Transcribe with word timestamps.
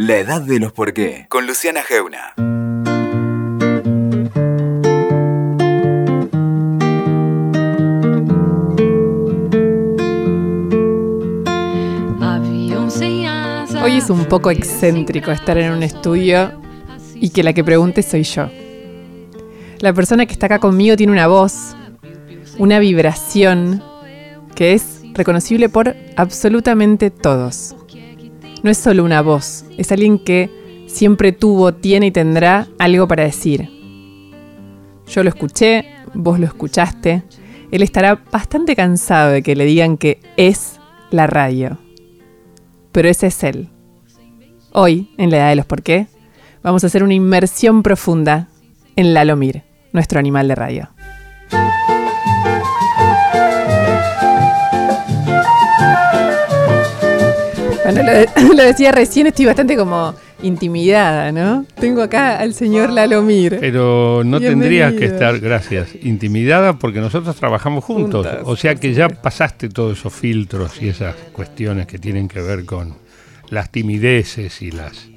La 0.00 0.18
edad 0.18 0.40
de 0.40 0.60
los 0.60 0.70
por 0.70 0.92
qué, 0.92 1.26
con 1.28 1.48
Luciana 1.48 1.82
Geuna. 1.82 2.34
Hoy 13.82 13.96
es 13.96 14.08
un 14.08 14.24
poco 14.26 14.52
excéntrico 14.52 15.32
estar 15.32 15.58
en 15.58 15.72
un 15.72 15.82
estudio 15.82 16.52
y 17.16 17.30
que 17.30 17.42
la 17.42 17.52
que 17.52 17.64
pregunte 17.64 18.04
soy 18.04 18.22
yo. 18.22 18.48
La 19.80 19.92
persona 19.92 20.26
que 20.26 20.32
está 20.32 20.46
acá 20.46 20.60
conmigo 20.60 20.96
tiene 20.96 21.12
una 21.12 21.26
voz, 21.26 21.74
una 22.56 22.78
vibración 22.78 23.82
que 24.54 24.74
es 24.74 25.00
reconocible 25.14 25.68
por 25.68 25.96
absolutamente 26.14 27.10
todos. 27.10 27.74
No 28.62 28.70
es 28.70 28.78
solo 28.78 29.04
una 29.04 29.22
voz, 29.22 29.64
es 29.76 29.92
alguien 29.92 30.18
que 30.18 30.50
siempre 30.86 31.32
tuvo, 31.32 31.74
tiene 31.74 32.06
y 32.06 32.10
tendrá 32.10 32.66
algo 32.78 33.06
para 33.06 33.24
decir. 33.24 33.68
Yo 35.06 35.22
lo 35.22 35.28
escuché, 35.28 35.86
vos 36.14 36.40
lo 36.40 36.46
escuchaste. 36.46 37.22
Él 37.70 37.82
estará 37.82 38.22
bastante 38.32 38.74
cansado 38.74 39.30
de 39.30 39.42
que 39.42 39.54
le 39.54 39.64
digan 39.64 39.96
que 39.96 40.20
es 40.36 40.80
la 41.10 41.26
radio. 41.26 41.78
Pero 42.92 43.08
ese 43.08 43.28
es 43.28 43.42
él. 43.44 43.68
Hoy, 44.72 45.10
en 45.18 45.30
la 45.30 45.38
edad 45.38 45.48
de 45.50 45.56
los 45.56 45.66
por 45.66 45.82
qué, 45.82 46.08
vamos 46.62 46.82
a 46.82 46.88
hacer 46.88 47.04
una 47.04 47.14
inmersión 47.14 47.82
profunda 47.82 48.48
en 48.96 49.14
Lalomir, 49.14 49.62
nuestro 49.92 50.18
animal 50.18 50.48
de 50.48 50.54
radio. 50.54 50.88
Bueno, 57.92 58.02
lo, 58.02 58.54
lo 58.54 58.62
decía 58.64 58.92
recién, 58.92 59.26
estoy 59.28 59.46
bastante 59.46 59.76
como 59.76 60.14
intimidada, 60.42 61.32
¿no? 61.32 61.64
Tengo 61.80 62.02
acá 62.02 62.38
al 62.38 62.54
señor 62.54 62.90
Lalomir. 62.90 63.58
Pero 63.60 64.22
no 64.24 64.40
tendrías 64.40 64.92
que 64.92 65.06
estar, 65.06 65.38
gracias, 65.40 65.88
intimidada 66.02 66.78
porque 66.78 67.00
nosotros 67.00 67.34
trabajamos 67.36 67.84
juntos. 67.84 68.26
O 68.44 68.56
sea 68.56 68.74
que 68.74 68.92
ya 68.92 69.08
pasaste 69.08 69.68
todos 69.68 69.98
esos 69.98 70.12
filtros 70.12 70.80
y 70.82 70.88
esas 70.88 71.14
cuestiones 71.32 71.86
que 71.86 71.98
tienen 71.98 72.28
que 72.28 72.40
ver 72.40 72.64
con 72.64 72.94
las 73.48 73.70
timideces 73.70 74.60
y 74.60 74.70
las, 74.70 75.08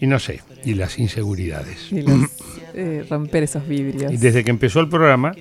y 0.00 0.06
no 0.06 0.18
sé, 0.18 0.40
y 0.64 0.74
las 0.74 0.98
inseguridades. 0.98 1.92
Y 1.92 2.02
los, 2.02 2.18
eh, 2.74 3.06
romper 3.08 3.44
esos 3.44 3.66
vidrios. 3.66 4.12
Y 4.12 4.16
desde 4.16 4.42
que 4.42 4.50
empezó 4.50 4.80
el 4.80 4.88
programa, 4.88 5.32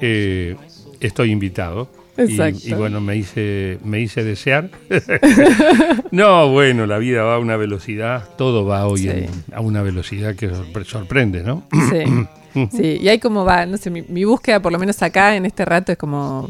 eh, 0.00 0.56
estoy 1.00 1.32
invitado. 1.32 1.90
Y, 2.16 2.22
Exacto. 2.22 2.60
y 2.64 2.72
bueno, 2.74 3.00
me 3.00 3.16
hice, 3.16 3.78
me 3.84 4.00
hice 4.00 4.22
desear. 4.22 4.70
no, 6.10 6.48
bueno, 6.50 6.86
la 6.86 6.98
vida 6.98 7.22
va 7.22 7.36
a 7.36 7.38
una 7.38 7.56
velocidad, 7.56 8.28
todo 8.36 8.64
va 8.64 8.86
hoy 8.86 9.00
Sí. 9.00 9.08
en- 9.08 9.30
a 9.52 9.60
una 9.60 9.82
velocidad 9.82 10.34
que 10.34 10.50
sorpre- 10.50 10.84
sorprende, 10.84 11.42
¿no? 11.42 11.64
Sí, 11.90 12.68
sí, 12.76 12.98
y 13.00 13.08
hay 13.08 13.18
como 13.18 13.44
va, 13.44 13.66
no 13.66 13.76
sé, 13.76 13.90
mi, 13.90 14.02
mi 14.02 14.24
búsqueda 14.24 14.60
por 14.60 14.72
lo 14.72 14.78
menos 14.78 15.02
acá 15.02 15.36
en 15.36 15.46
este 15.46 15.64
rato 15.64 15.92
es 15.92 15.98
como 15.98 16.48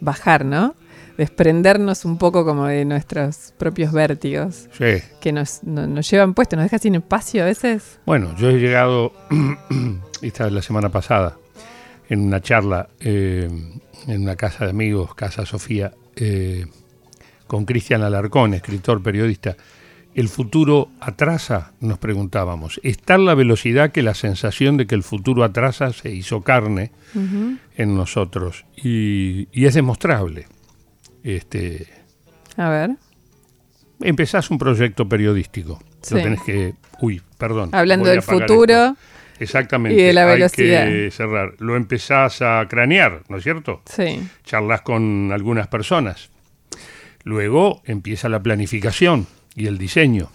bajar, 0.00 0.44
¿no? 0.44 0.74
Desprendernos 1.16 2.04
un 2.04 2.18
poco 2.18 2.44
como 2.44 2.66
de 2.66 2.84
nuestros 2.84 3.54
propios 3.56 3.92
vértigos 3.92 4.68
Sí. 4.76 5.00
que 5.20 5.30
nos, 5.32 5.62
no- 5.62 5.86
nos 5.86 6.10
llevan 6.10 6.34
puestos, 6.34 6.56
nos 6.56 6.64
deja 6.64 6.78
sin 6.78 6.96
espacio 6.96 7.42
a 7.42 7.46
veces. 7.46 8.00
Bueno, 8.04 8.34
yo 8.36 8.50
he 8.50 8.58
llegado, 8.58 9.12
esta 10.22 10.46
es 10.48 10.52
la 10.52 10.62
semana 10.62 10.88
pasada, 10.88 11.36
en 12.08 12.20
una 12.20 12.40
charla 12.40 12.88
eh, 13.00 13.48
en 14.06 14.22
una 14.22 14.36
casa 14.36 14.64
de 14.64 14.70
amigos, 14.70 15.14
Casa 15.14 15.46
Sofía, 15.46 15.92
eh, 16.16 16.66
con 17.46 17.64
Cristian 17.64 18.02
Alarcón, 18.02 18.54
escritor, 18.54 19.02
periodista. 19.02 19.56
¿El 20.14 20.28
futuro 20.28 20.90
atrasa? 21.00 21.72
Nos 21.80 21.98
preguntábamos. 21.98 22.78
¿Es 22.84 22.98
tal 22.98 23.24
la 23.24 23.34
velocidad 23.34 23.90
que 23.90 24.02
la 24.02 24.14
sensación 24.14 24.76
de 24.76 24.86
que 24.86 24.94
el 24.94 25.02
futuro 25.02 25.42
atrasa 25.42 25.92
se 25.92 26.12
hizo 26.12 26.42
carne 26.42 26.92
en 27.76 27.96
nosotros? 27.96 28.64
Y, 28.76 29.48
y 29.52 29.66
es 29.66 29.74
demostrable. 29.74 30.46
Este, 31.24 31.88
A 32.56 32.68
ver, 32.68 32.90
empezás 34.00 34.50
un 34.50 34.58
proyecto 34.58 35.08
periodístico. 35.08 35.80
Lo 36.10 36.18
Sí. 36.18 36.22
tenés 36.22 36.42
que... 36.42 36.74
Uy, 37.00 37.20
perdón. 37.38 37.70
hablando 37.72 38.08
del 38.08 38.22
futuro, 38.22 38.72
esto. 38.90 38.96
Exactamente. 39.40 40.00
y 40.00 40.04
de 40.04 40.12
la 40.12 40.22
Hay 40.28 40.34
velocidad. 40.34 40.86
que 40.86 41.10
cerrar. 41.10 41.54
Lo 41.58 41.76
empezás 41.76 42.40
a 42.42 42.66
cranear, 42.68 43.22
¿no 43.28 43.36
es 43.38 43.42
cierto? 43.44 43.82
sí, 43.86 44.20
Charlas 44.44 44.82
con 44.82 45.30
algunas 45.32 45.68
personas. 45.68 46.30
Luego 47.24 47.82
empieza 47.84 48.28
la 48.28 48.42
planificación 48.42 49.26
y 49.54 49.66
el 49.66 49.78
diseño. 49.78 50.30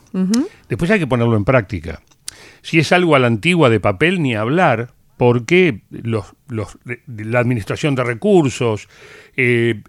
Después 0.68 0.90
hay 0.92 1.00
que 1.00 1.08
ponerlo 1.08 1.38
en 1.38 1.46
práctica. 1.46 2.02
Si 2.62 2.80
es 2.80 2.92
algo 2.92 3.16
a 3.16 3.20
la 3.20 3.28
antigua 3.28 3.70
de 3.70 3.80
papel, 3.80 4.22
ni 4.22 4.36
hablar, 4.36 4.92
porque 5.18 5.82
los, 5.92 6.34
los- 6.48 6.78
la 7.08 7.40
administración 7.40 7.96
de 7.96 8.04
recursos, 8.04 8.88
eh, 9.36 9.82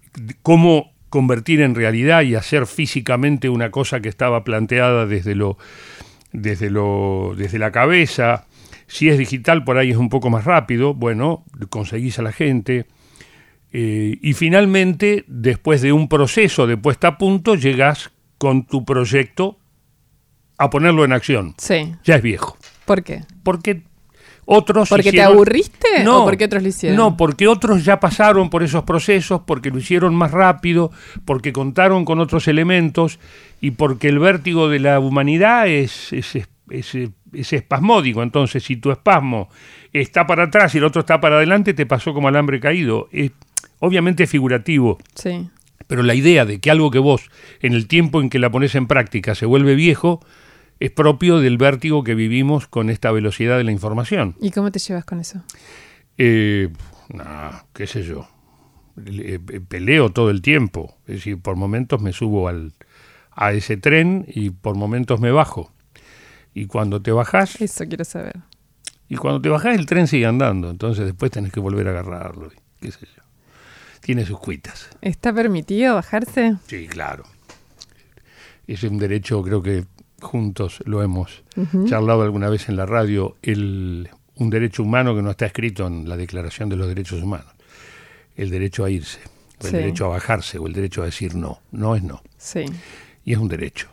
cómo 0.42 0.92
convertir 1.08 1.60
en 1.62 1.74
realidad 1.74 2.22
y 2.22 2.34
hacer 2.34 2.66
físicamente 2.66 3.48
una 3.48 3.70
cosa 3.70 4.00
que 4.00 4.08
estaba 4.08 4.44
planteada 4.44 5.06
desde 5.06 5.34
lo, 5.34 5.56
desde 6.32 6.70
lo, 6.70 7.34
desde 7.36 7.58
la 7.58 7.72
cabeza. 7.72 8.46
Si 8.92 9.08
es 9.08 9.16
digital, 9.18 9.62
por 9.64 9.78
ahí 9.78 9.90
es 9.90 9.96
un 9.96 10.08
poco 10.08 10.30
más 10.30 10.44
rápido. 10.44 10.94
Bueno, 10.94 11.44
conseguís 11.68 12.18
a 12.18 12.22
la 12.22 12.32
gente. 12.32 12.86
Eh, 13.72 14.18
y 14.20 14.32
finalmente, 14.32 15.24
después 15.28 15.80
de 15.80 15.92
un 15.92 16.08
proceso 16.08 16.66
de 16.66 16.76
puesta 16.76 17.08
a 17.08 17.18
punto, 17.18 17.54
llegás 17.54 18.10
con 18.36 18.66
tu 18.66 18.84
proyecto 18.84 19.58
a 20.58 20.70
ponerlo 20.70 21.04
en 21.04 21.12
acción. 21.12 21.54
sí. 21.58 21.94
Ya 22.04 22.16
es 22.16 22.22
viejo. 22.22 22.56
¿Por 22.84 23.04
qué? 23.04 23.20
Porque 23.44 23.82
otros 24.44 24.88
¿Porque 24.88 25.12
te 25.12 25.22
aburriste 25.22 26.02
o 26.22 26.24
porque 26.24 26.46
otros 26.46 26.62
lo 26.62 26.68
hicieron? 26.68 26.96
No, 26.96 27.16
porque 27.16 27.46
otros 27.46 27.84
ya 27.84 28.00
pasaron 28.00 28.50
por 28.50 28.64
esos 28.64 28.82
procesos, 28.82 29.42
porque 29.46 29.70
lo 29.70 29.78
hicieron 29.78 30.14
más 30.16 30.32
rápido, 30.32 30.90
porque 31.24 31.52
contaron 31.52 32.04
con 32.04 32.18
otros 32.18 32.48
elementos 32.48 33.20
y 33.60 33.70
porque 33.72 34.08
el 34.08 34.18
vértigo 34.18 34.68
de 34.68 34.80
la 34.80 34.98
humanidad 34.98 35.68
es, 35.68 36.12
es, 36.12 36.34
es- 36.34 36.48
es- 36.70 37.10
es 37.32 37.52
espasmódico. 37.52 38.22
Entonces, 38.22 38.62
si 38.64 38.76
tu 38.76 38.90
espasmo 38.90 39.48
está 39.92 40.26
para 40.26 40.44
atrás 40.44 40.74
y 40.74 40.78
el 40.78 40.84
otro 40.84 41.00
está 41.00 41.20
para 41.20 41.36
adelante, 41.36 41.74
te 41.74 41.86
pasó 41.86 42.12
como 42.14 42.28
alambre 42.28 42.60
caído. 42.60 43.08
Es, 43.12 43.32
obviamente 43.78 44.24
es 44.24 44.30
figurativo, 44.30 44.98
Sí. 45.14 45.48
pero 45.86 46.02
la 46.02 46.14
idea 46.14 46.44
de 46.44 46.60
que 46.60 46.70
algo 46.70 46.90
que 46.90 46.98
vos, 46.98 47.30
en 47.60 47.72
el 47.74 47.86
tiempo 47.88 48.20
en 48.20 48.30
que 48.30 48.38
la 48.38 48.50
pones 48.50 48.74
en 48.74 48.86
práctica, 48.86 49.34
se 49.34 49.46
vuelve 49.46 49.74
viejo, 49.74 50.20
es 50.78 50.90
propio 50.90 51.40
del 51.40 51.58
vértigo 51.58 52.04
que 52.04 52.14
vivimos 52.14 52.66
con 52.66 52.88
esta 52.90 53.10
velocidad 53.12 53.58
de 53.58 53.64
la 53.64 53.72
información. 53.72 54.34
¿Y 54.40 54.50
cómo 54.50 54.70
te 54.72 54.78
llevas 54.78 55.04
con 55.04 55.20
eso? 55.20 55.42
Eh, 56.18 56.68
nah, 57.08 57.50
qué 57.72 57.86
sé 57.86 58.02
yo. 58.02 58.28
Le- 58.96 59.34
eh, 59.34 59.38
peleo 59.38 60.10
todo 60.10 60.30
el 60.30 60.42
tiempo. 60.42 60.96
Es 61.06 61.16
decir, 61.16 61.38
por 61.40 61.56
momentos 61.56 62.00
me 62.00 62.12
subo 62.12 62.48
al, 62.48 62.72
a 63.32 63.52
ese 63.52 63.76
tren 63.76 64.24
y 64.28 64.50
por 64.50 64.76
momentos 64.76 65.20
me 65.20 65.30
bajo. 65.30 65.72
Y 66.54 66.66
cuando 66.66 67.00
te 67.00 67.12
bajás, 67.12 67.60
Eso 67.60 67.84
quiero 67.86 68.04
saber. 68.04 68.36
y 69.08 69.16
cuando 69.16 69.40
te 69.40 69.48
bajás 69.48 69.76
el 69.78 69.86
tren 69.86 70.06
sigue 70.06 70.26
andando. 70.26 70.70
Entonces 70.70 71.04
después 71.06 71.30
tenés 71.30 71.52
que 71.52 71.60
volver 71.60 71.86
a 71.88 71.90
agarrarlo. 71.90 72.48
y 72.80 72.86
Qué 72.86 72.92
sé 72.92 73.06
yo. 73.16 73.22
Tiene 74.00 74.24
sus 74.24 74.38
cuitas. 74.40 74.88
¿Está 75.02 75.32
permitido 75.32 75.94
bajarse? 75.94 76.56
Sí, 76.66 76.86
claro. 76.88 77.24
Es 78.66 78.82
un 78.84 78.98
derecho, 78.98 79.42
creo 79.42 79.62
que 79.62 79.84
juntos 80.20 80.82
lo 80.86 81.02
hemos 81.02 81.42
charlado 81.86 82.22
alguna 82.22 82.48
vez 82.48 82.68
en 82.68 82.76
la 82.76 82.86
radio, 82.86 83.36
el, 83.42 84.08
un 84.36 84.50
derecho 84.50 84.82
humano 84.82 85.14
que 85.14 85.22
no 85.22 85.30
está 85.30 85.46
escrito 85.46 85.86
en 85.86 86.08
la 86.08 86.16
Declaración 86.16 86.68
de 86.68 86.76
los 86.76 86.86
Derechos 86.88 87.22
Humanos. 87.22 87.52
El 88.36 88.50
derecho 88.50 88.84
a 88.84 88.90
irse, 88.90 89.18
o 89.60 89.64
el 89.66 89.70
Sí. 89.70 89.76
derecho 89.76 90.04
a 90.06 90.08
bajarse, 90.08 90.58
o 90.58 90.66
el 90.66 90.72
derecho 90.72 91.02
a 91.02 91.06
decir 91.06 91.34
no. 91.34 91.60
No 91.72 91.94
es 91.96 92.02
no. 92.02 92.22
Sí. 92.38 92.64
Y 93.24 93.32
es 93.32 93.38
un 93.38 93.48
derecho. 93.48 93.88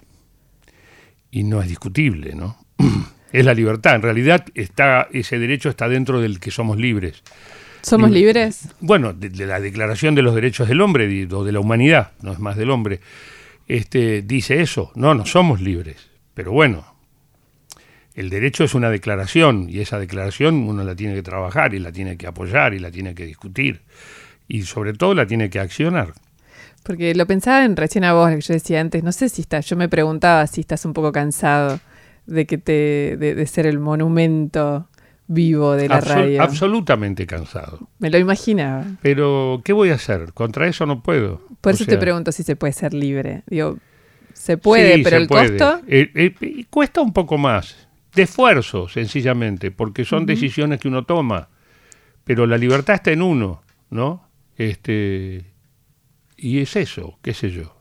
Y 1.32 1.44
no 1.44 1.62
es 1.62 1.68
discutible, 1.68 2.34
¿no? 2.36 2.58
es 3.32 3.46
la 3.46 3.54
libertad. 3.54 3.96
En 3.96 4.02
realidad 4.02 4.46
está, 4.56 5.08
ese 5.12 5.40
derecho 5.40 5.70
está 5.70 5.88
dentro 5.90 6.22
del 6.22 6.40
que 6.40 6.52
somos 6.52 6.78
libres. 6.78 7.24
¿Somos 7.82 8.10
Libre. 8.12 8.42
libres? 8.42 8.70
Bueno, 8.82 9.14
de, 9.14 9.30
de 9.30 9.46
la 9.46 9.60
Declaración 9.62 10.14
de 10.16 10.22
los 10.22 10.36
Derechos 10.36 10.68
del 10.68 10.82
Hombre 10.82 11.08
di- 11.08 11.28
o 11.32 11.44
de 11.46 11.52
la 11.54 11.60
Humanidad, 11.60 12.12
no 12.22 12.34
es 12.34 12.40
más 12.40 12.58
del 12.58 12.70
hombre, 12.70 13.00
este, 13.68 14.24
dice 14.24 14.62
eso. 14.62 14.92
No, 14.96 15.14
no 15.14 15.26
somos 15.26 15.62
libres. 15.62 16.10
Pero 16.34 16.52
bueno, 16.52 16.86
el 18.14 18.30
derecho 18.30 18.64
es 18.64 18.74
una 18.74 18.90
declaración 18.90 19.68
y 19.70 19.80
esa 19.80 20.00
declaración 20.00 20.56
uno 20.68 20.84
la 20.84 20.96
tiene 20.96 21.14
que 21.14 21.24
trabajar 21.24 21.74
y 21.76 21.80
la 21.80 21.92
tiene 21.92 22.18
que 22.18 22.28
apoyar 22.28 22.74
y 22.74 22.80
la 22.80 22.92
tiene 22.92 23.14
que 23.16 23.26
discutir 23.26 23.82
y 24.48 24.64
sobre 24.64 24.94
todo 24.94 25.14
la 25.14 25.28
tiene 25.28 25.50
que 25.50 25.60
accionar. 25.60 26.14
Porque 26.88 27.14
lo 27.14 27.26
pensaba 27.28 27.64
en 27.66 27.76
recién 27.76 28.04
a 28.06 28.14
vos, 28.14 28.30
lo 28.32 28.36
que 28.38 28.42
yo 28.42 28.54
decía 28.54 28.80
antes, 28.82 29.04
no 29.04 29.12
sé 29.12 29.28
si 29.30 29.42
estás, 29.42 29.66
yo 29.68 29.76
me 29.76 29.90
preguntaba 29.90 30.48
si 30.48 30.62
estás 30.62 30.86
un 30.86 30.94
poco 30.94 31.12
cansado 31.12 31.80
de 32.26 32.46
que 32.46 32.58
te, 32.58 33.18
de, 33.18 33.36
de 33.36 33.46
ser 33.48 33.66
el 33.68 33.78
monumento 33.80 34.88
vivo 35.28 35.74
de 35.74 35.90
la 35.90 36.00
Absol- 36.02 36.16
radio. 36.16 36.42
absolutamente 36.42 37.28
cansado. 37.28 37.90
Me 38.00 38.10
lo 38.10 38.18
imaginaba. 38.18 38.86
Pero, 39.02 39.62
¿qué 39.66 39.74
voy 39.74 39.90
a 39.90 39.96
hacer? 39.96 40.32
Contra 40.34 40.68
eso 40.68 40.86
no 40.86 41.04
puedo. 41.04 41.42
Por 41.62 41.74
O 41.74 41.76
eso 41.76 41.86
te 41.86 41.98
pregunto 41.98 42.32
si 42.32 42.44
se 42.44 42.56
puede 42.56 42.72
ser 42.74 42.94
libre. 42.94 43.44
Digo, 43.48 43.78
Se 44.34 44.58
puede, 44.58 44.96
Sí, 44.96 45.04
pero 45.04 45.18
se 45.18 45.22
el 45.24 45.28
puede. 45.28 45.58
costo. 45.58 45.82
Eh, 45.88 46.10
eh, 46.16 46.66
cuesta 46.70 47.02
un 47.02 47.12
poco 47.12 47.38
más, 47.38 47.76
de 48.16 48.24
esfuerzo, 48.24 48.88
sencillamente, 48.88 49.72
porque 49.72 50.06
son 50.06 50.26
decisiones 50.26 50.80
que 50.80 50.88
uno 50.88 51.04
toma. 51.04 51.50
Pero 52.24 52.46
la 52.46 52.58
libertad 52.58 52.96
está 52.96 53.12
en 53.12 53.22
uno, 53.24 53.62
¿no? 53.90 54.24
Este, 54.58 55.44
y 56.38 56.60
es 56.60 56.76
eso, 56.76 57.18
qué 57.24 57.34
sé 57.34 57.50
yo. 57.50 57.76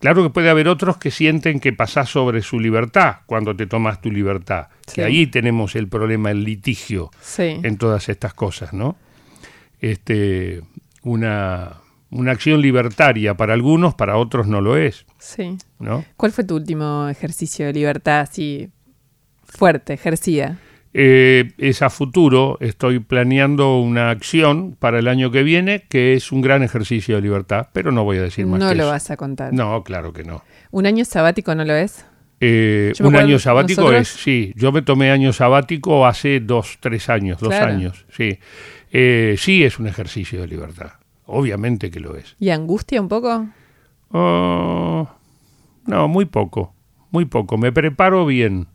Claro 0.00 0.22
que 0.24 0.30
puede 0.30 0.50
haber 0.50 0.66
otros 0.68 0.96
que 0.96 1.10
sienten 1.12 1.60
que 1.60 1.72
pasás 1.72 2.08
sobre 2.10 2.42
su 2.42 2.58
libertad 2.58 3.18
cuando 3.26 3.54
te 3.54 3.66
tomas 3.66 4.00
tu 4.00 4.10
libertad. 4.10 4.68
Sí. 4.86 4.96
Que 4.96 5.04
ahí 5.04 5.26
tenemos 5.28 5.76
el 5.76 5.88
problema, 5.88 6.30
el 6.32 6.42
litigio 6.42 7.10
Sí. 7.20 7.60
en 7.62 7.76
todas 7.78 8.08
estas 8.08 8.34
cosas, 8.34 8.72
¿no? 8.72 8.96
Este, 9.80 10.62
una, 11.02 11.74
una 12.10 12.32
acción 12.32 12.60
libertaria 12.60 13.36
para 13.36 13.54
algunos, 13.54 13.94
para 13.94 14.16
otros 14.16 14.46
no 14.46 14.60
lo 14.60 14.76
es, 14.76 15.06
Sí. 15.18 15.56
¿no? 15.78 16.04
¿Cuál 16.16 16.32
fue 16.32 16.44
tu 16.44 16.56
último 16.56 17.08
ejercicio 17.08 17.66
de 17.66 17.72
libertad 17.72 18.20
así 18.20 18.68
fuerte, 19.44 19.92
ejercida? 19.94 20.58
Eh, 20.94 21.52
es 21.56 21.80
a 21.80 21.88
futuro, 21.88 22.58
estoy 22.60 22.98
planeando 22.98 23.78
una 23.78 24.10
acción 24.10 24.76
para 24.78 24.98
el 24.98 25.08
año 25.08 25.30
que 25.30 25.42
viene 25.42 25.84
que 25.88 26.12
es 26.12 26.32
un 26.32 26.42
gran 26.42 26.62
ejercicio 26.62 27.16
de 27.16 27.22
libertad, 27.22 27.68
pero 27.72 27.92
no 27.92 28.04
voy 28.04 28.18
a 28.18 28.22
decir 28.22 28.46
más 28.46 28.60
No 28.60 28.68
que 28.68 28.74
lo 28.74 28.82
eso. 28.84 28.92
vas 28.92 29.10
a 29.10 29.16
contar. 29.16 29.54
No, 29.54 29.82
claro 29.84 30.12
que 30.12 30.22
no. 30.24 30.42
¿Un 30.70 30.84
año 30.86 31.04
sabático 31.06 31.54
no 31.54 31.64
lo 31.64 31.74
es? 31.74 32.04
Eh, 32.40 32.92
un 33.00 33.16
año 33.16 33.38
sabático 33.38 33.82
nosotros- 33.82 34.00
es, 34.02 34.08
sí, 34.22 34.52
yo 34.56 34.70
me 34.72 34.82
tomé 34.82 35.10
año 35.12 35.32
sabático 35.32 36.04
hace 36.06 36.40
dos, 36.40 36.76
tres 36.80 37.08
años, 37.08 37.38
dos 37.40 37.50
Claro. 37.50 37.72
años, 37.72 38.04
sí. 38.10 38.38
Eh, 38.90 39.36
sí 39.38 39.64
es 39.64 39.78
un 39.78 39.86
ejercicio 39.86 40.40
de 40.42 40.48
libertad, 40.48 40.90
obviamente 41.24 41.90
que 41.90 42.00
lo 42.00 42.16
es. 42.16 42.36
¿Y 42.38 42.50
angustia 42.50 43.00
un 43.00 43.08
poco? 43.08 43.46
Oh, 44.10 45.08
no, 45.86 46.08
muy 46.08 46.26
poco, 46.26 46.74
muy 47.10 47.24
poco. 47.24 47.56
Me 47.56 47.72
preparo 47.72 48.26
bien, 48.26 48.66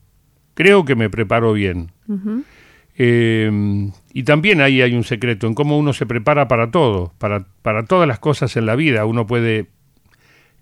creo 0.58 0.86
que 0.86 0.96
me 0.96 1.08
preparo 1.08 1.54
bien. 1.54 1.92
Eh, 2.98 3.92
y 4.12 4.24
también 4.24 4.60
ahí 4.60 4.82
hay 4.82 4.96
un 4.96 5.04
secreto 5.04 5.46
en 5.46 5.54
cómo 5.54 5.78
uno 5.78 5.94
se 5.94 6.08
prepara 6.08 6.48
para 6.48 6.72
todo, 6.72 7.14
para, 7.20 7.46
para 7.62 7.86
todas 7.86 8.08
las 8.08 8.18
cosas 8.18 8.58
en 8.58 8.66
la 8.66 8.76
vida. 8.76 9.06
Uno 9.06 9.28
puede 9.28 9.68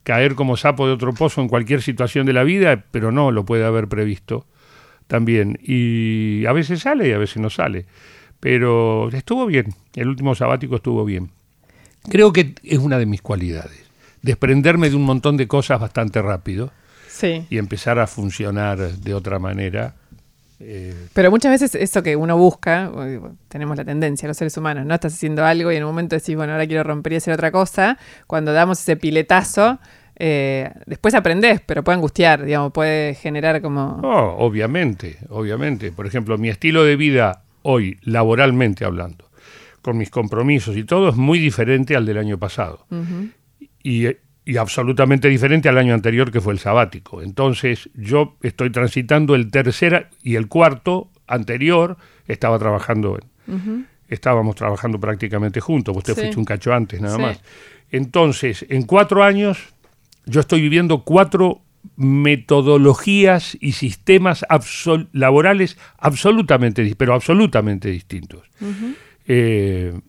caer 0.04 0.36
como 0.36 0.58
sapo 0.58 0.86
de 0.86 0.92
otro 0.92 1.14
pozo 1.14 1.40
en 1.40 1.48
cualquier 1.48 1.82
situación 1.82 2.26
de 2.26 2.34
la 2.34 2.44
vida, 2.44 2.84
pero 2.92 3.14
no 3.14 3.32
lo 3.32 3.46
puede 3.46 3.64
haber 3.64 3.88
previsto 3.88 4.46
también. 5.08 5.60
Y 5.64 6.46
a 6.46 6.52
veces 6.52 6.82
sale 6.82 7.08
y 7.08 7.14
a 7.14 7.18
veces 7.18 7.38
no 7.38 7.50
sale. 7.50 7.86
Pero 8.42 9.08
estuvo 9.14 9.46
bien, 9.46 9.74
el 9.96 10.10
último 10.10 10.36
sabático 10.36 10.76
estuvo 10.76 11.06
bien. 11.06 11.32
Creo 12.10 12.34
que 12.34 12.54
es 12.64 12.80
una 12.80 13.00
de 13.00 13.06
mis 13.06 13.22
cualidades, 13.22 13.90
desprenderme 14.22 14.90
de 14.90 14.98
un 14.98 15.04
montón 15.04 15.38
de 15.38 15.48
cosas 15.48 15.80
bastante 15.80 16.22
rápido 16.22 16.74
Sí. 17.16 17.46
y 17.50 17.58
empezar 17.58 17.98
a 17.98 18.08
funcionar 18.08 18.78
de 18.78 19.14
otra 19.14 19.40
manera. 19.40 19.96
Eh, 20.60 20.94
Pero 21.14 21.32
muchas 21.32 21.52
veces 21.52 21.76
eso 21.76 22.04
que 22.04 22.16
uno 22.16 22.38
busca, 22.38 22.92
tenemos 23.48 23.78
la 23.78 23.86
tendencia, 23.86 24.28
los 24.28 24.36
seres 24.38 24.58
humanos, 24.58 24.86
¿no? 24.86 24.94
Estás 24.94 25.14
haciendo 25.14 25.46
algo 25.46 25.72
y 25.72 25.78
en 25.78 25.84
un 25.84 25.90
momento 25.90 26.16
decís, 26.16 26.36
bueno, 26.36 26.54
ahora 26.54 26.68
quiero 26.68 26.84
romper 26.84 27.14
y 27.14 27.16
hacer 27.18 27.34
otra 27.34 27.52
cosa. 27.52 27.98
Cuando 28.28 28.52
damos 28.52 28.80
ese 28.82 28.98
piletazo, 28.98 29.80
eh, 30.18 30.72
después 30.86 31.14
aprendés, 31.14 31.62
pero 31.66 31.84
puede 31.84 31.96
angustiar, 31.98 32.44
digamos, 32.44 32.72
puede 32.72 33.16
generar 33.16 33.62
como... 33.62 34.00
Oh, 34.04 34.36
obviamente, 34.46 35.18
obviamente. 35.30 35.92
Por 35.92 36.08
ejemplo, 36.08 36.38
mi 36.38 36.50
estilo 36.50 36.84
de 36.84 36.96
vida 36.96 37.44
hoy, 37.62 37.98
laboralmente 38.04 38.86
hablando, 38.86 39.30
con 39.82 39.98
mis 39.98 40.10
compromisos 40.10 40.76
y 40.78 40.84
todo, 40.84 41.10
es 41.10 41.16
muy 41.16 41.40
diferente 41.40 41.96
al 41.96 42.06
del 42.06 42.18
año 42.18 42.38
pasado. 42.38 42.86
Y, 43.84 44.08
y 44.46 44.58
absolutamente 44.58 45.28
diferente 45.28 45.68
al 45.70 45.78
año 45.80 45.94
anterior, 45.96 46.32
que 46.32 46.40
fue 46.40 46.54
el 46.54 46.60
sabático. 46.60 47.22
Entonces, 47.22 47.90
yo 47.96 48.36
estoy 48.44 48.70
transitando 48.70 49.34
el 49.36 49.50
tercer 49.50 50.10
y 50.22 50.36
el 50.36 50.48
cuarto 50.48 51.10
anterior, 51.28 51.98
estaba 52.28 52.60
trabajando 52.60 53.18
en, 53.48 53.88
estábamos 54.08 54.56
trabajando 54.56 55.00
prácticamente 55.00 55.60
juntos, 55.60 55.98
usted 55.98 56.14
Sí. 56.14 56.22
fuiste 56.22 56.38
un 56.40 56.46
cacho 56.46 56.74
antes 56.74 57.02
nada 57.02 57.16
Sí. 57.16 57.22
más. 57.22 57.42
Entonces, 57.92 58.66
en 58.70 58.84
cuatro 58.84 59.24
años, 59.24 59.58
yo 60.28 60.40
estoy 60.42 60.62
viviendo 60.62 61.04
cuatro 61.04 61.62
metodologías 61.98 63.58
y 63.60 63.72
sistemas 63.74 64.46
absol- 64.50 65.08
laborales 65.12 65.78
absolutamente, 65.98 66.96
pero 66.96 67.14
absolutamente 67.14 67.90
distintos. 67.90 68.44
Eh, 69.28 70.00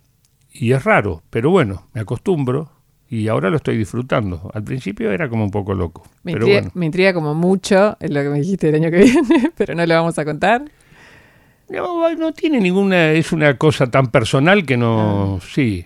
y 0.52 0.72
es 0.72 0.84
raro, 0.84 1.22
pero 1.30 1.50
bueno, 1.50 1.88
me 1.94 2.00
acostumbro 2.02 2.70
y 3.08 3.28
ahora 3.28 3.50
lo 3.50 3.56
estoy 3.56 3.76
disfrutando. 3.76 4.50
Al 4.54 4.64
principio 4.64 5.10
era 5.12 5.28
como 5.28 5.44
un 5.44 5.50
poco 5.50 5.74
loco, 5.74 6.02
Me, 6.24 6.32
pero 6.32 6.44
intriga, 6.46 6.60
bueno. 6.60 6.72
me 6.74 6.86
intriga 6.86 7.12
como 7.14 7.34
mucho 7.34 7.96
lo 8.00 8.22
que 8.22 8.28
me 8.28 8.38
dijiste 8.40 8.68
el 8.68 8.74
año 8.76 8.90
que 8.90 8.98
viene, 9.04 9.50
pero 9.56 9.74
no 9.74 9.84
lo 9.86 9.94
vamos 9.94 10.18
a 10.18 10.24
contar. 10.24 10.64
No, 11.68 12.14
no 12.14 12.32
tiene 12.32 12.60
ninguna, 12.60 13.10
es 13.10 13.32
una 13.32 13.56
cosa 13.58 13.88
tan 13.90 14.08
personal 14.08 14.64
que 14.64 14.76
no, 14.76 15.38
Ah. 15.40 15.46
sí, 15.52 15.84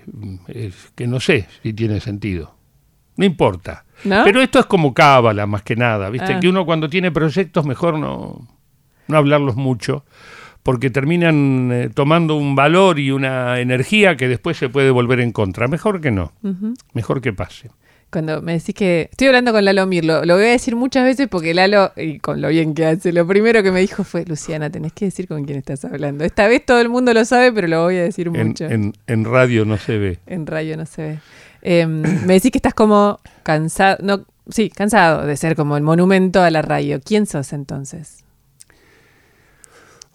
es 0.48 0.74
que 0.94 1.06
no 1.06 1.20
sé 1.20 1.46
si 1.62 1.72
tiene 1.72 2.00
sentido. 2.00 2.54
No 3.16 3.24
importa. 3.24 3.84
¿No? 4.04 4.22
Pero 4.24 4.40
esto 4.42 4.58
es 4.58 4.66
como 4.66 4.92
cábala 4.94 5.46
más 5.46 5.62
que 5.62 5.76
nada, 5.76 6.08
¿viste? 6.10 6.34
Ah. 6.34 6.40
Que 6.40 6.48
uno 6.48 6.64
cuando 6.66 6.88
tiene 6.88 7.10
proyectos 7.10 7.64
mejor 7.66 7.98
no, 7.98 8.46
no 9.08 9.16
hablarlos 9.16 9.56
mucho, 9.56 10.04
porque 10.62 10.90
terminan 10.90 11.70
eh, 11.72 11.90
tomando 11.92 12.36
un 12.36 12.54
valor 12.54 12.98
y 12.98 13.10
una 13.10 13.60
energía 13.60 14.16
que 14.16 14.28
después 14.28 14.56
se 14.56 14.68
puede 14.68 14.90
volver 14.90 15.20
en 15.20 15.32
contra. 15.32 15.68
Mejor 15.68 16.00
que 16.00 16.10
no, 16.10 16.32
mejor 16.92 17.20
que 17.20 17.32
pase. 17.32 17.70
Cuando 18.10 18.42
me 18.42 18.54
decís 18.54 18.74
que 18.74 19.08
estoy 19.10 19.28
hablando 19.28 19.52
con 19.52 19.64
Lalo 19.64 19.86
Mir, 19.86 20.04
lo, 20.04 20.20
voy 20.20 20.44
a 20.44 20.50
decir 20.50 20.74
muchas 20.74 21.04
veces 21.04 21.28
porque 21.28 21.54
Lalo, 21.54 21.92
y 21.96 22.18
con 22.18 22.40
lo 22.40 22.48
bien 22.48 22.74
que 22.74 22.84
hace, 22.84 23.12
lo 23.12 23.24
primero 23.24 23.62
que 23.62 23.70
me 23.70 23.80
dijo 23.80 24.02
fue, 24.02 24.24
Luciana, 24.24 24.68
tenés 24.68 24.92
que 24.92 25.04
decir 25.04 25.28
con 25.28 25.44
quién 25.44 25.58
estás 25.58 25.84
hablando. 25.84 26.24
Esta 26.24 26.48
vez 26.48 26.66
todo 26.66 26.80
el 26.80 26.88
mundo 26.88 27.14
lo 27.14 27.24
sabe, 27.24 27.52
pero 27.52 27.68
lo 27.68 27.84
voy 27.84 27.98
a 27.98 28.02
decir 28.02 28.26
En, 28.34 28.48
mucho. 28.48 28.64
En, 28.64 28.72
en, 28.72 28.92
en 29.06 29.24
radio 29.24 29.64
no 29.64 29.76
se 29.76 29.98
ve. 29.98 30.18
radio 30.26 30.76
no 30.76 30.86
se 30.86 31.02
ve. 31.02 31.18
Eh, 31.62 31.86
me 31.86 32.34
decís 32.34 32.50
que 32.50 32.58
estás 32.58 32.74
como 32.74 33.20
cansado, 33.44 33.98
no, 34.02 34.24
sí, 34.48 34.70
cansado 34.70 35.26
de 35.26 35.36
ser 35.36 35.54
como 35.54 35.76
el 35.76 35.82
monumento 35.82 36.42
a 36.42 36.50
la 36.50 36.62
radio. 36.62 37.00
¿Quién 37.04 37.26
sos 37.26 37.52
entonces? 37.52 38.24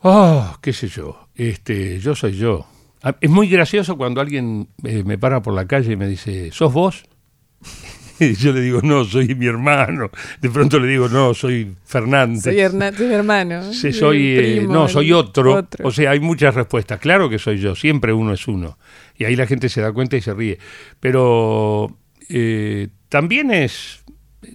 Oh, 0.07 0.55
qué 0.61 0.71
sé 0.71 0.87
yo. 0.87 1.29
Este, 1.33 1.99
yo 1.99 2.13
soy 2.13 2.33
yo. 2.33 2.67
Ah, 3.01 3.15
Es 3.19 3.29
muy 3.31 3.49
gracioso 3.49 3.97
cuando 3.97 4.21
alguien 4.21 4.67
eh, 4.83 5.03
me 5.03 5.17
para 5.17 5.41
por 5.41 5.55
la 5.55 5.65
calle 5.65 5.93
y 5.93 5.95
me 5.95 6.07
dice, 6.07 6.51
¿sos 6.51 6.71
vos? 6.71 7.05
Y 8.19 8.33
yo 8.35 8.53
le 8.53 8.61
digo, 8.61 8.79
no, 8.81 9.03
soy 9.03 9.35
mi 9.35 9.47
hermano. 9.47 10.09
De 10.39 10.49
pronto 10.49 10.79
le 10.79 10.87
digo, 10.87 11.09
no, 11.09 11.33
soy 11.33 11.75
Fernández. 11.83 12.43
Soy, 12.43 12.59
Hernán, 12.61 12.95
soy 12.95 13.07
mi 13.07 13.13
hermano. 13.13 13.73
Sí, 13.73 13.91
soy, 13.91 14.38
eh, 14.38 14.65
no, 14.69 14.88
soy 14.88 15.12
otro. 15.12 15.53
otro. 15.55 15.85
O 15.85 15.91
sea, 15.91 16.12
hay 16.12 16.21
muchas 16.21 16.55
respuestas. 16.55 17.00
Claro 17.01 17.29
que 17.29 17.39
soy 17.39 17.57
yo, 17.57 17.75
siempre 17.75 18.13
uno 18.13 18.31
es 18.31 18.47
uno. 18.47 18.77
Y 19.17 19.25
ahí 19.25 19.35
la 19.35 19.47
gente 19.47 19.67
se 19.67 19.81
da 19.81 19.91
cuenta 19.91 20.15
y 20.15 20.21
se 20.21 20.33
ríe. 20.33 20.59
Pero 21.01 21.97
eh, 22.29 22.88
también 23.09 23.51
es 23.51 24.05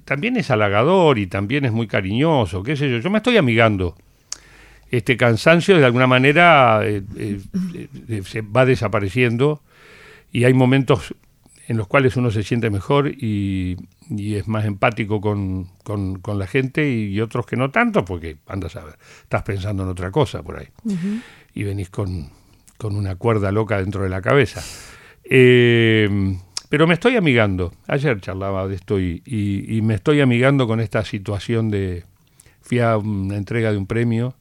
también 0.07 0.39
es 0.39 0.51
halagador 0.51 1.19
y 1.19 1.27
también 1.27 1.67
es 1.67 1.73
muy 1.73 1.87
cariñoso, 1.87 2.63
qué 2.63 2.77
sé 2.77 2.89
yo. 2.89 2.99
Yo 2.99 3.11
me 3.11 3.19
estoy 3.19 3.37
amigando. 3.37 3.95
Este 4.91 5.17
cansancio 5.17 5.79
de 5.79 5.85
alguna 5.85 6.07
manera 6.07 6.81
eh, 6.85 7.03
eh, 7.17 7.41
eh, 8.09 8.23
se 8.25 8.43
va 8.43 8.65
desapareciendo 8.67 9.63
y 10.33 10.45
hay 10.45 10.53
momentos 10.53 11.15
en 11.69 11.77
los 11.77 11.87
cuales 11.87 12.17
uno 12.17 12.31
se 12.33 12.43
siente 12.43 12.69
mejor 12.71 13.09
y, 13.09 13.77
y 14.09 14.35
es 14.35 14.49
más 14.49 14.65
empático 14.65 15.21
con, 15.21 15.69
con- 15.85 16.19
con 16.19 16.39
la 16.41 16.49
gente 16.49 16.91
y 16.91 17.21
otros 17.21 17.47
que 17.47 17.57
no 17.57 17.71
tanto, 17.71 18.05
porque 18.05 18.39
andas 18.49 18.75
a 18.75 18.85
ver, 18.85 18.97
estás 19.23 19.43
pensando 19.45 19.85
en 19.85 19.89
otra 19.91 20.11
cosa 20.11 20.43
por 20.43 20.59
ahí. 20.59 20.67
Y 21.55 21.63
venís 21.63 21.89
con, 21.91 22.29
con 22.77 22.97
una 22.97 23.15
cuerda 23.15 23.53
loca 23.53 23.79
dentro 23.79 24.03
de 24.03 24.09
la 24.09 24.21
cabeza. 24.21 24.63
Eh, 25.33 26.37
pero 26.69 26.87
me 26.89 26.95
estoy 26.95 27.17
amigando, 27.17 27.73
ayer 27.87 28.21
charlaba 28.21 28.67
de 28.67 28.75
esto 28.75 28.99
y, 28.99 29.23
y- 29.25 29.77
y 29.77 29.83
me 29.83 29.95
estoy 29.95 30.21
amigando 30.21 30.67
con 30.67 30.81
esta 30.81 31.05
situación 31.05 31.71
de, 31.71 32.05
fui 32.61 32.81
a 32.81 32.97
una 32.97 33.37
entrega 33.37 33.71
de 33.71 33.79
un 33.79 33.87
premio 33.87 34.35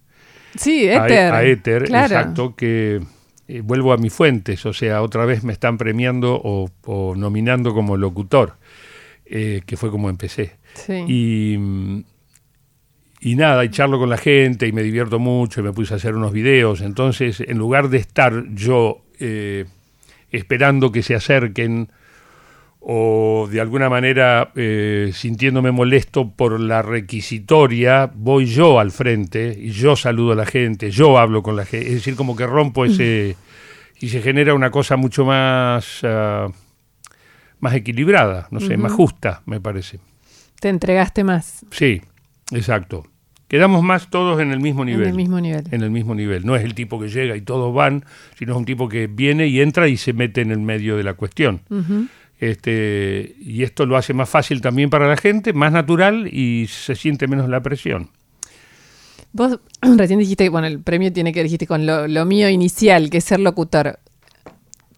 Sí, 0.56 0.90
a, 0.90 1.06
Éter. 1.06 1.34
a 1.34 1.44
Éter, 1.44 1.84
claro. 1.86 2.16
exacto, 2.16 2.56
que 2.56 3.02
eh, 3.48 3.62
vuelvo 3.62 3.94
a 3.94 3.98
mis 3.98 4.14
fuentes, 4.14 4.66
o 4.66 4.74
sea, 4.74 5.02
otra 5.02 5.26
vez 5.26 5.44
me 5.44 5.54
están 5.54 5.78
premiando 5.78 6.40
o, 6.44 6.70
o 6.86 7.16
nominando 7.16 7.74
como 7.74 7.98
locutor, 7.98 8.58
eh, 9.26 9.62
que 9.66 9.78
fue 9.78 9.92
como 9.92 10.10
empecé. 10.10 10.58
Sí. 10.74 11.04
Y, 11.08 12.06
y 13.22 13.36
nada, 13.36 13.66
y 13.66 13.70
charlo 13.70 14.00
con 14.00 14.10
la 14.10 14.18
gente 14.18 14.68
y 14.68 14.72
me 14.72 14.84
divierto 14.84 15.20
mucho 15.20 15.62
y 15.62 15.64
me 15.64 15.74
puse 15.74 15.94
a 15.94 15.98
hacer 15.98 16.16
unos 16.16 16.32
videos, 16.32 16.82
entonces 16.82 17.42
en 17.42 17.58
lugar 17.58 17.90
de 17.90 17.98
estar 17.98 18.46
yo 18.54 19.02
eh, 19.20 19.66
esperando 20.32 20.92
que 20.92 21.04
se 21.04 21.16
acerquen 21.16 21.92
o 22.80 23.48
de 23.52 23.60
alguna 23.60 23.90
manera 23.90 24.52
eh, 24.56 25.12
sintiéndome 25.14 25.72
molesto 25.72 26.32
por 26.32 26.60
la 26.60 26.82
requisitoria, 26.82 28.10
voy 28.14 28.46
yo 28.46 28.80
al 28.80 28.92
frente 28.92 29.56
y 29.60 29.72
yo 29.72 29.96
saludo 29.96 30.32
a 30.32 30.36
la 30.36 30.46
gente, 30.46 30.90
yo 30.90 31.18
hablo 31.18 31.44
con 31.44 31.56
la 31.56 31.66
gente, 31.66 31.88
es 31.88 31.94
decir, 31.96 32.16
como 32.16 32.36
que 32.36 32.48
rompo 32.48 32.86
ese... 32.86 33.36
y 34.00 34.10
se 34.10 34.22
genera 34.22 34.54
una 34.54 34.72
cosa 34.72 34.96
mucho 34.96 35.26
más, 35.26 36.00
ah, 36.04 36.48
más 37.60 37.74
equilibrada, 37.74 38.48
no 38.52 38.62
sé, 38.62 38.78
más 38.78 38.94
justa, 38.94 39.42
me 39.46 39.60
parece. 39.60 40.00
Te 40.62 40.70
entregaste 40.70 41.24
más. 41.24 41.66
Sí, 41.72 42.02
exacto. 42.52 43.06
Quedamos 43.50 43.82
más 43.84 44.12
todos 44.12 44.40
en 44.42 44.52
el 44.52 44.60
mismo 44.60 44.86
nivel. 44.86 45.06
En 45.06 45.10
el 45.10 45.16
mismo 45.16 45.42
nivel. 45.42 45.64
En 45.72 45.82
el 45.82 45.90
mismo 45.90 46.14
nivel. 46.14 46.46
No 46.46 46.56
es 46.56 46.64
el 46.64 46.76
tipo 46.76 47.00
que 47.00 47.10
llega 47.10 47.36
y 47.36 47.42
todos 47.42 47.74
van, 47.74 48.06
sino 48.38 48.54
es 48.54 48.58
un 48.60 48.66
tipo 48.66 48.88
que 48.88 49.08
viene 49.08 49.48
y 49.48 49.60
entra 49.60 49.88
y 49.88 49.98
se 49.98 50.14
mete 50.14 50.42
en 50.42 50.52
el 50.52 50.60
medio 50.60 50.96
de 50.98 51.04
la 51.04 51.16
cuestión. 51.16 51.62
Este, 52.40 53.36
y 53.40 53.64
esto 53.64 53.86
lo 53.86 53.98
hace 53.98 54.14
más 54.14 54.30
fácil 54.30 54.62
también 54.62 54.90
para 54.90 55.08
la 55.08 55.18
gente, 55.18 55.54
más 55.54 55.72
natural 55.74 56.28
y 56.32 56.68
se 56.68 56.96
siente 56.96 57.28
menos 57.28 57.50
la 57.50 57.62
presión. 57.62 58.10
Vos 59.34 59.60
recién 59.82 60.20
dijiste, 60.20 60.48
bueno, 60.50 60.68
el 60.68 60.82
premio 60.82 61.12
tiene 61.12 61.34
que 61.34 61.44
ver 61.44 61.68
con 61.68 61.86
lo, 61.86 62.08
lo 62.08 62.26
mío 62.26 62.50
inicial, 62.50 63.10
que 63.10 63.18
es 63.18 63.26
ser 63.26 63.42
locutor. 63.42 64.00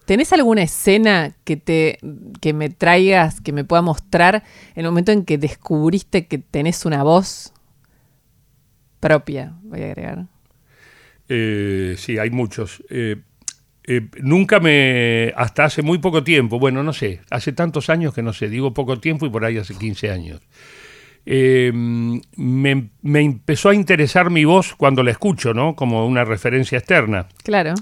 ¿Tenés 0.06 0.34
alguna 0.34 0.64
escena 0.64 1.36
que 1.44 1.58
te 1.58 1.98
que 2.42 2.54
me 2.54 2.70
traigas, 2.70 3.40
que 3.40 3.54
me 3.54 3.64
pueda 3.64 3.82
mostrar 3.82 4.44
en 4.76 4.86
el 4.86 4.92
momento 4.92 5.12
en 5.12 5.26
que 5.26 5.38
descubriste 5.38 6.28
que 6.28 6.38
tenés 6.38 6.86
una 6.86 7.04
voz 7.04 7.54
propia? 9.00 9.54
Voy 9.64 9.82
a 9.82 9.86
agregar. 9.86 10.26
Eh, 11.30 11.96
sí, 11.98 12.18
hay 12.18 12.30
muchos. 12.30 12.84
Eh, 12.90 13.22
eh, 13.86 14.08
nunca 14.22 14.60
me, 14.60 15.34
hasta 15.36 15.66
hace 15.66 15.82
muy 15.82 15.98
poco 15.98 16.24
tiempo, 16.24 16.60
bueno, 16.60 16.84
no 16.84 16.94
sé, 16.94 17.22
hace 17.30 17.54
tantos 17.54 17.90
años 17.90 18.14
que 18.14 18.22
no 18.22 18.34
sé, 18.34 18.50
digo 18.50 18.74
poco 18.74 19.00
tiempo 19.00 19.26
y 19.26 19.30
por 19.30 19.46
ahí 19.46 19.58
hace 19.58 19.76
15 19.76 20.12
años. 20.12 20.42
me, 21.26 22.90
me, 23.02 23.20
empezó 23.22 23.70
a 23.70 23.76
interesar 23.76 24.30
mi 24.30 24.46
voz 24.46 24.76
cuando 24.76 25.04
la 25.04 25.12
escucho, 25.12 25.54
¿no? 25.54 25.76
Como 25.76 26.06
una 26.06 26.26
referencia 26.26 26.78
externa. 26.78 27.28
Claro. 27.44 27.74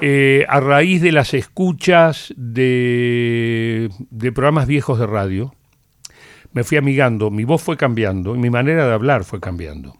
Eh, 0.00 0.46
a 0.48 0.60
raíz 0.60 1.02
de 1.02 1.12
las 1.12 1.34
escuchas 1.34 2.32
de, 2.36 3.90
programas 4.34 4.66
viejos 4.66 4.98
de 4.98 5.06
radio, 5.06 5.54
me 6.52 6.64
fui 6.64 6.78
amigando, 6.78 7.30
mi 7.30 7.44
voz 7.44 7.62
fue 7.62 7.76
cambiando 7.76 8.34
y 8.34 8.38
mi 8.38 8.50
manera 8.50 8.86
de 8.86 8.94
hablar 8.94 9.24
fue 9.24 9.40
cambiando. 9.40 9.96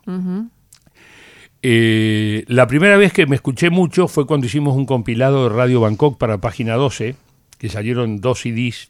Eh, 1.62 2.44
la 2.48 2.66
primera 2.66 2.96
vez 2.96 3.12
que 3.12 3.26
me 3.26 3.36
escuché 3.36 3.70
mucho 3.70 4.08
fue 4.08 4.26
cuando 4.26 4.46
hicimos 4.46 4.76
un 4.76 4.86
compilado 4.86 5.48
de 5.48 5.54
Radio 5.54 5.80
Bangkok 5.80 6.18
para 6.18 6.38
Página 6.38 6.74
12, 6.74 7.16
que 7.58 7.68
salieron 7.68 8.20
dos 8.20 8.40
CDs. 8.40 8.88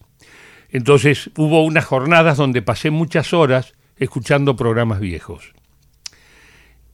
Entonces 0.71 1.31
hubo 1.37 1.65
unas 1.65 1.85
jornadas 1.85 2.37
donde 2.37 2.62
pasé 2.62 2.91
muchas 2.91 3.33
horas 3.33 3.75
escuchando 3.97 4.57
programas 4.57 5.00
viejos. 5.00 5.53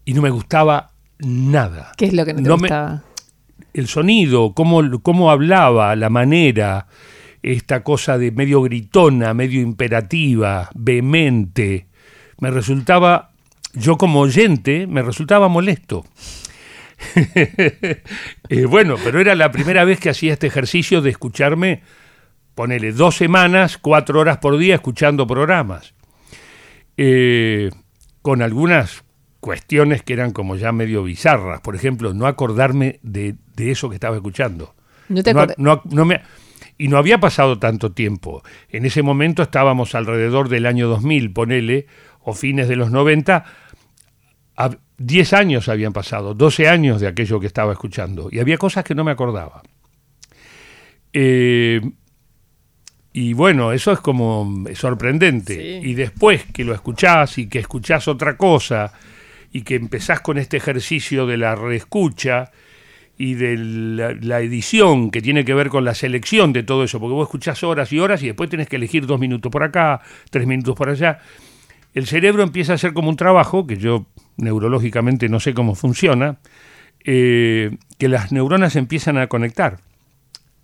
Y 0.05 0.15
no 0.15 0.23
me 0.23 0.31
gustaba 0.31 0.93
nada. 1.19 1.93
¿Qué 1.97 2.07
es 2.07 2.13
lo 2.15 2.25
que 2.25 2.33
no 2.33 2.43
te 2.43 2.51
gustaba? 2.51 3.03
el 3.77 3.89
sonido, 3.89 4.55
cómo, 4.55 4.83
cómo 5.03 5.31
hablaba, 5.31 5.95
la 5.97 6.09
manera, 6.09 6.87
esta 7.43 7.83
cosa 7.83 8.17
de 8.17 8.31
medio 8.31 8.63
gritona, 8.63 9.35
medio 9.35 9.61
imperativa, 9.61 10.71
vehemente, 10.75 11.87
me 12.41 12.51
resultaba, 12.51 13.33
yo 13.77 13.97
como 13.97 14.21
oyente, 14.21 14.87
me 14.87 15.03
resultaba 15.03 15.49
molesto. 15.49 16.05
Eh, 18.49 18.65
bueno, 18.65 18.95
pero 19.03 19.21
era 19.21 19.35
la 19.35 19.51
primera 19.51 19.85
vez 19.85 19.99
que 19.99 20.09
hacía 20.09 20.33
este 20.33 20.47
ejercicio 20.47 21.03
de 21.03 21.11
escucharme, 21.11 21.83
ponele 22.55 22.93
dos 22.93 23.17
semanas, 23.17 23.77
cuatro 23.77 24.21
horas 24.21 24.39
por 24.39 24.57
día 24.57 24.77
escuchando 24.77 25.27
programas. 25.27 25.95
Eh, 26.97 27.71
con 28.23 28.43
algunas 28.43 29.05
cuestiones 29.41 30.03
que 30.03 30.13
eran 30.13 30.33
como 30.33 30.57
ya 30.57 30.73
medio 30.73 31.03
bizarras. 31.03 31.61
Por 31.61 31.77
ejemplo, 31.77 32.15
no 32.15 32.27
acordarme 32.27 32.99
de, 33.03 33.37
eso 33.57 33.89
que 33.89 33.97
estaba 33.97 34.17
escuchando. 34.17 34.75
No 35.09 35.23
te 35.23 35.35
no, 35.35 36.05
me, 36.05 36.23
y 36.79 36.89
no 36.89 36.99
había 36.99 37.19
pasado 37.19 37.59
tanto 37.59 37.93
tiempo. 37.93 38.43
En 38.71 38.85
ese 38.85 39.03
momento 39.03 39.43
estábamos 39.43 39.95
alrededor 39.95 40.49
del 40.49 40.67
año 40.67 40.89
2000, 40.89 41.33
ponele, 41.33 41.87
o 42.21 42.35
fines 42.35 42.69
de 42.69 42.77
los 42.77 42.91
90. 42.91 43.45
10 44.99 45.33
años 45.35 45.69
habían 45.69 45.93
pasado, 45.93 46.35
12 46.35 46.69
años 46.69 47.01
de 47.01 47.09
aquello 47.09 47.39
que 47.39 47.47
estaba 47.47 47.73
escuchando. 47.73 48.29
Y 48.31 48.39
había 48.39 48.57
cosas 48.57 48.85
que 48.85 48.95
no 48.95 49.05
me 49.05 49.11
acordaba. 49.11 49.63
Eh, 51.13 51.81
y 53.13 53.33
bueno, 53.33 53.73
eso 53.73 53.93
es 53.93 54.01
como 54.01 54.65
sorprendente. 54.75 55.81
Y 55.83 55.95
después 55.95 56.45
que 56.53 56.65
lo 56.65 56.75
escuchás 56.75 57.39
y 57.39 57.49
que 57.49 57.59
escuchás 57.59 58.09
otra 58.09 58.37
cosa 58.37 58.93
y 59.53 59.63
que 59.63 59.75
empezás 59.75 60.21
con 60.21 60.37
este 60.37 60.59
ejercicio 60.59 61.27
de 61.27 61.39
la 61.39 61.55
reescucha 61.55 62.51
y 63.17 63.35
de 63.35 63.57
la, 63.57 64.41
edición 64.41 65.11
que 65.11 65.23
tiene 65.23 65.47
que 65.47 65.55
ver 65.55 65.71
con 65.71 65.85
la 65.85 65.95
selección 65.95 66.53
de 66.53 66.63
todo 66.63 66.85
eso, 66.85 67.01
porque 67.01 67.15
vos 67.15 67.27
escuchás 67.27 67.63
horas 67.63 67.91
y 67.91 67.99
horas 67.99 68.23
y 68.23 68.27
después 68.27 68.51
tenés 68.51 68.69
que 68.69 68.77
elegir 68.77 69.07
dos 69.07 69.19
minutos 69.19 69.51
por 69.51 69.63
acá, 69.63 70.03
tres 70.29 70.47
minutos 70.47 70.75
por 70.77 70.91
allá. 70.91 71.21
El 71.95 72.07
cerebro 72.07 72.43
empieza 72.43 72.73
a 72.73 72.75
hacer 72.75 72.93
como 72.93 73.09
un 73.09 73.17
trabajo, 73.17 73.67
que 73.67 73.79
yo 73.79 74.07
neurológicamente 74.37 75.29
no 75.29 75.41
sé 75.41 75.55
cómo 75.55 75.75
funciona, 75.75 76.39
eh, 77.05 77.77
que 77.99 78.09
las 78.09 78.33
neuronas 78.33 78.77
empiezan 78.77 79.19
a 79.19 79.29
conectar, 79.29 79.79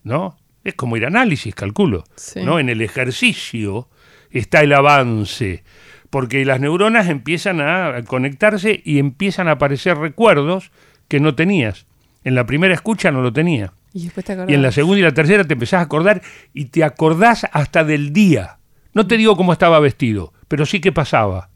¿no? 0.02 0.36
Es 0.64 0.74
como 0.74 0.96
ir 0.96 1.04
a 1.04 1.08
análisis, 1.08 1.54
calculo, 1.54 2.04
¿no? 2.36 2.58
En 2.58 2.68
el 2.68 2.82
ejercicio 2.82 3.88
está 4.30 4.60
el 4.60 4.72
avance 4.72 5.64
porque 6.12 6.44
las 6.44 6.60
neuronas 6.60 7.08
empiezan 7.08 7.62
a 7.62 8.02
conectarse 8.06 8.82
y 8.84 8.98
empiezan 8.98 9.48
a 9.48 9.52
aparecer 9.52 9.96
recuerdos 9.96 10.70
que 11.08 11.20
no 11.20 11.34
tenías. 11.34 11.86
En 12.22 12.34
la 12.34 12.44
primera 12.44 12.74
escucha 12.74 13.10
no 13.10 13.22
lo 13.22 13.32
tenía. 13.32 13.72
Y, 13.94 14.10
en 14.54 14.60
la 14.60 14.72
segunda 14.72 14.98
y 14.98 15.02
la 15.02 15.14
tercera 15.14 15.44
te 15.44 15.54
empezás 15.54 15.80
a 15.80 15.84
acordar 15.84 16.20
y 16.52 16.66
te 16.66 16.84
acordás 16.84 17.46
hasta 17.52 17.82
del 17.84 18.12
día. 18.12 18.58
No 18.92 19.06
te 19.06 19.16
digo 19.16 19.38
cómo 19.38 19.54
estaba 19.54 19.80
vestido, 19.80 20.34
pero 20.48 20.66
sí 20.66 20.80
qué 20.80 20.92
pasaba. 20.92 21.48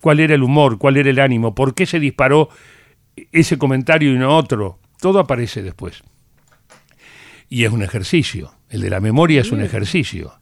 Cuál 0.00 0.20
era 0.20 0.34
el 0.34 0.42
humor, 0.42 0.78
cuál 0.78 0.96
era 0.96 1.10
el 1.10 1.18
ánimo, 1.18 1.54
por 1.54 1.74
qué 1.74 1.86
se 1.86 2.00
disparó 2.00 2.48
ese 3.32 3.58
comentario 3.58 4.12
y 4.12 4.18
no 4.18 4.36
otro. 4.36 4.78
Todo 5.00 5.18
aparece 5.18 5.62
después. 5.62 6.02
Y 7.48 7.64
es 7.64 7.72
un 7.72 7.82
ejercicio. 7.82 8.52
El 8.68 8.80
de 8.80 8.90
la 8.90 9.00
memoria 9.00 9.40
es 9.40 9.52
un 9.52 9.60
ejercicio 9.60 10.34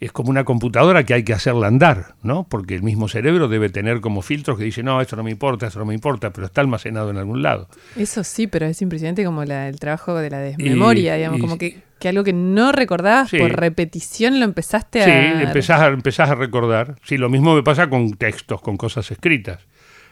es 0.00 0.12
como 0.12 0.30
una 0.30 0.44
computadora 0.44 1.04
que 1.04 1.14
hay 1.14 1.24
que 1.24 1.32
hacerla 1.32 1.66
andar, 1.66 2.14
¿no? 2.22 2.46
Porque 2.48 2.74
el 2.74 2.82
mismo 2.82 3.08
cerebro 3.08 3.48
debe 3.48 3.68
tener 3.68 4.00
como 4.00 4.22
filtros 4.22 4.56
que 4.56 4.64
dicen, 4.64 4.84
no, 4.84 5.00
esto 5.00 5.16
no 5.16 5.24
me 5.24 5.30
importa, 5.30 5.66
esto 5.66 5.80
no 5.80 5.86
me 5.86 5.94
importa, 5.94 6.32
pero 6.32 6.46
está 6.46 6.60
almacenado 6.60 7.10
en 7.10 7.16
algún 7.16 7.42
lado. 7.42 7.68
Eso 7.96 8.22
sí, 8.22 8.46
pero 8.46 8.66
es 8.66 8.80
impresionante 8.80 9.24
como 9.24 9.42
el 9.42 9.80
trabajo 9.80 10.14
de 10.14 10.30
la 10.30 10.38
desmemoria, 10.38 11.16
digamos, 11.16 11.40
como 11.40 11.58
que, 11.58 11.82
algo 12.06 12.22
que 12.22 12.32
no 12.32 12.70
recordabas 12.70 13.30
por 13.30 13.58
repetición 13.58 14.38
lo 14.38 14.44
empezaste 14.44 15.02
a... 15.02 15.04
Sí, 15.04 15.42
empezás 15.44 15.80
a, 15.80 15.86
empezás 15.88 16.30
a 16.30 16.36
recordar. 16.36 16.96
Sí, 17.02 17.16
lo 17.16 17.28
mismo 17.28 17.54
me 17.54 17.62
pasa 17.62 17.90
con 17.90 18.12
textos, 18.12 18.60
con 18.60 18.76
cosas 18.76 19.10
escritas. 19.10 19.66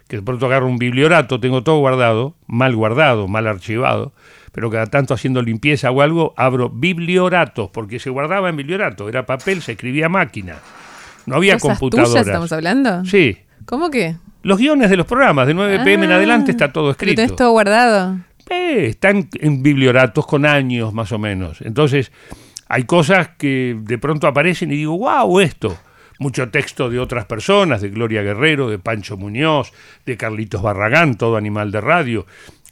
Que 0.09 0.17
de 0.17 0.23
pronto 0.23 0.47
agarro 0.47 0.67
un 0.67 0.79
bibliorato, 0.79 1.39
tengo 1.39 1.63
todo 1.63 1.79
guardado, 1.79 2.35
mal 2.47 2.75
guardado, 2.75 3.29
mal 3.29 3.47
archivado, 3.47 4.13
pero 4.53 4.71
cada 4.71 4.87
tanto 4.87 5.15
haciendo 5.15 5.43
limpieza 5.43 5.91
o 5.91 6.01
algo, 6.01 6.33
abro 6.37 6.71
biblioratos, 6.71 7.71
porque 7.71 7.99
se 7.99 8.11
guardaba 8.11 8.49
en 8.49 8.57
bibliorato, 8.57 9.09
era 9.09 9.27
papel, 9.27 9.63
se 9.63 9.73
escribía 9.73 10.09
máquina. 10.09 10.57
No 11.27 11.37
había 11.37 11.59
computadoras. 11.59 12.27
estamos 12.27 12.53
hablando? 12.53 13.05
Sí. 13.05 13.37
¿Cómo 13.67 13.91
que? 13.91 14.17
Los 14.43 14.59
guiones 14.59 14.91
de 14.91 14.97
los 14.97 15.07
programas, 15.07 15.49
de 15.49 15.55
9 15.55 15.81
pm 15.83 16.05
en 16.05 16.13
ah, 16.13 16.17
adelante 16.17 16.53
está 16.53 16.73
todo 16.73 16.93
escrito. 16.93 17.21
¿Pero 17.21 17.35
todo 17.35 17.51
guardado? 17.51 18.17
Eh, 18.51 18.87
están 18.87 19.29
en 19.35 19.63
biblioratos 19.63 20.27
con 20.27 20.47
años 20.47 20.93
más 20.93 21.13
o 21.13 21.19
menos. 21.19 21.61
Entonces, 21.63 22.13
hay 22.69 22.85
cosas 22.85 23.31
que 23.39 23.77
de 23.81 23.99
pronto 23.99 24.27
aparecen 24.27 24.73
y 24.73 24.77
digo, 24.77 24.99
wow, 24.99 25.41
esto. 25.41 25.77
Mucho 26.19 26.49
texto 26.49 26.89
de 26.89 26.99
otras 26.99 27.27
personas, 27.27 27.83
de 27.83 27.91
Gloria 27.91 28.23
Guerrero, 28.23 28.71
de 28.71 28.79
Pancho 28.79 29.19
Muñoz, 29.19 29.73
de 30.07 30.17
Carlitos 30.17 30.63
Barragán, 30.63 31.17
todo 31.17 31.37
animal 31.37 31.71
de 31.71 31.81
radio 31.83 32.27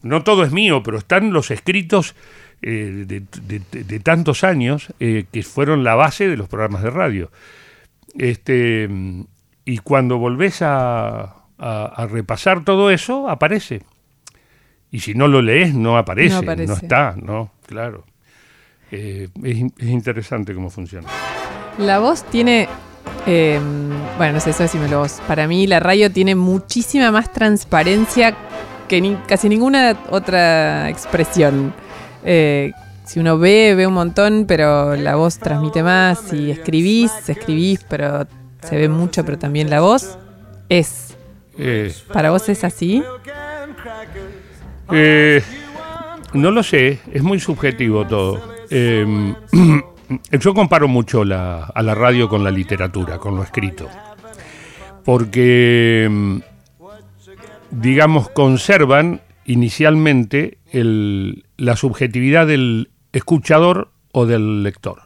no 0.05 0.23
todo 0.23 0.45
es 0.45 0.53
mío, 0.53 0.83
pero 0.83 0.99
están 0.99 1.33
los 1.33 1.51
escritos 1.51 2.15
eh, 2.63 3.07
de, 3.07 4.01
tantos 4.01 4.45
años 4.45 4.93
eh, 5.01 5.25
que 5.33 5.43
fueron 5.43 5.83
la 5.83 5.95
base 5.95 6.29
de 6.29 6.37
los 6.37 6.49
programas 6.49 6.83
de 6.83 6.91
radio. 6.91 7.31
Este, 8.17 8.89
y 9.65 9.79
cuando 9.79 10.19
volvés 10.19 10.61
a, 10.63 11.41
repasar 12.11 12.65
todo 12.65 12.91
eso, 12.91 13.31
aparece. 13.31 13.83
Y 14.95 15.01
si 15.01 15.13
no 15.13 15.27
lo 15.27 15.43
lees, 15.43 15.75
no 15.75 15.99
aparece, 15.99 16.41
no, 16.41 16.75
está, 16.75 17.17
no, 17.21 17.51
claro. 17.67 18.05
Eh, 18.93 19.29
es, 19.43 19.89
interesante 19.89 20.55
cómo 20.55 20.71
funciona. 20.71 21.09
La 21.79 21.99
voz 21.99 22.23
tiene 22.31 22.69
bueno, 23.27 24.35
no 24.35 24.41
sé, 24.41 24.51
eso 24.51 24.63
decímelo 24.63 25.01
vos. 25.01 25.21
Para 25.27 25.49
mí 25.49 25.67
la 25.67 25.81
radio 25.81 26.13
tiene 26.13 26.37
muchísima 26.37 27.11
más 27.11 27.33
transparencia 27.33 28.37
que 28.87 29.17
casi 29.27 29.49
ninguna 29.49 29.99
otra 30.11 30.89
expresión. 30.89 31.75
Eh, 32.25 32.71
si 33.05 33.19
uno 33.19 33.37
ve, 33.37 33.75
ve 33.75 33.89
un 33.89 33.95
montón, 33.95 34.45
pero 34.47 34.95
la 34.95 35.17
voz 35.17 35.41
transmite 35.41 35.83
más. 35.83 36.21
Si 36.21 36.53
escribís, 36.53 37.11
escribís, 37.29 37.85
pero 37.89 38.29
se 38.63 38.77
ve 38.77 38.89
mucho, 38.89 39.25
pero 39.25 39.41
también 39.41 39.71
la 39.71 39.81
voz 39.81 40.19
es. 40.69 41.17
Eh. 41.59 41.93
¿Para 42.13 42.31
vos 42.31 42.49
es 42.49 42.63
así? 42.63 43.03
Eh, 44.93 45.43
no 46.35 46.51
lo 46.51 46.63
sé, 46.63 47.01
es 47.13 47.23
muy 47.23 47.41
subjetivo 47.41 48.07
todo. 48.07 48.41
yo 50.31 50.55
comparo 50.55 50.89
mucho 50.89 51.23
a 51.23 51.83
la 51.83 51.95
radio 51.95 52.29
con 52.29 52.45
la 52.45 52.51
literatura, 52.51 53.19
con 53.19 53.37
lo 53.37 53.43
escrito. 53.43 53.89
porque, 55.05 56.09
mm, 56.11 56.39
digamos, 57.71 58.31
conservan 58.31 59.21
inicialmente 59.45 60.59
la 60.73 61.77
subjetividad 61.77 62.47
del 62.47 62.91
escuchador 63.13 63.93
o 64.13 64.27
del 64.27 64.63
lector. 64.63 65.03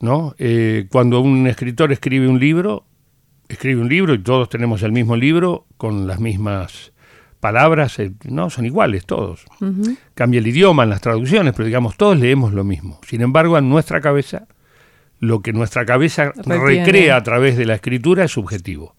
¿no? 0.00 0.34
Eh, 0.38 0.86
cuando 0.90 1.20
un 1.20 1.46
escritor 1.46 1.92
escribe 1.92 2.28
un 2.28 2.40
libro, 2.40 2.84
escribe 3.48 3.80
un 3.80 3.88
libro 3.88 4.14
y 4.14 4.18
todos 4.18 4.48
tenemos 4.48 4.82
el 4.82 4.92
mismo 4.92 5.16
libro 5.16 5.66
con 5.76 6.06
las 6.06 6.20
mismas 6.20 6.92
palabras, 7.44 7.98
eh, 7.98 8.10
no, 8.24 8.48
son 8.48 8.64
iguales 8.64 9.04
todos. 9.04 9.44
Cambia 10.14 10.38
el 10.38 10.46
idioma 10.46 10.84
en 10.84 10.88
las 10.88 11.02
traducciones, 11.02 11.52
pero 11.52 11.66
digamos, 11.66 11.94
todos 11.98 12.18
leemos 12.18 12.54
lo 12.54 12.64
mismo. 12.64 12.98
Sin 13.06 13.20
embargo, 13.20 13.58
en 13.58 13.68
nuestra 13.68 14.00
cabeza, 14.00 14.46
lo 15.20 15.42
que 15.42 15.52
nuestra 15.52 15.84
cabeza 15.84 16.32
recrea 16.46 17.16
a 17.16 17.22
través 17.22 17.58
de 17.58 17.66
la 17.66 17.74
escritura 17.74 18.24
es 18.24 18.30
subjetivo. 18.30 18.96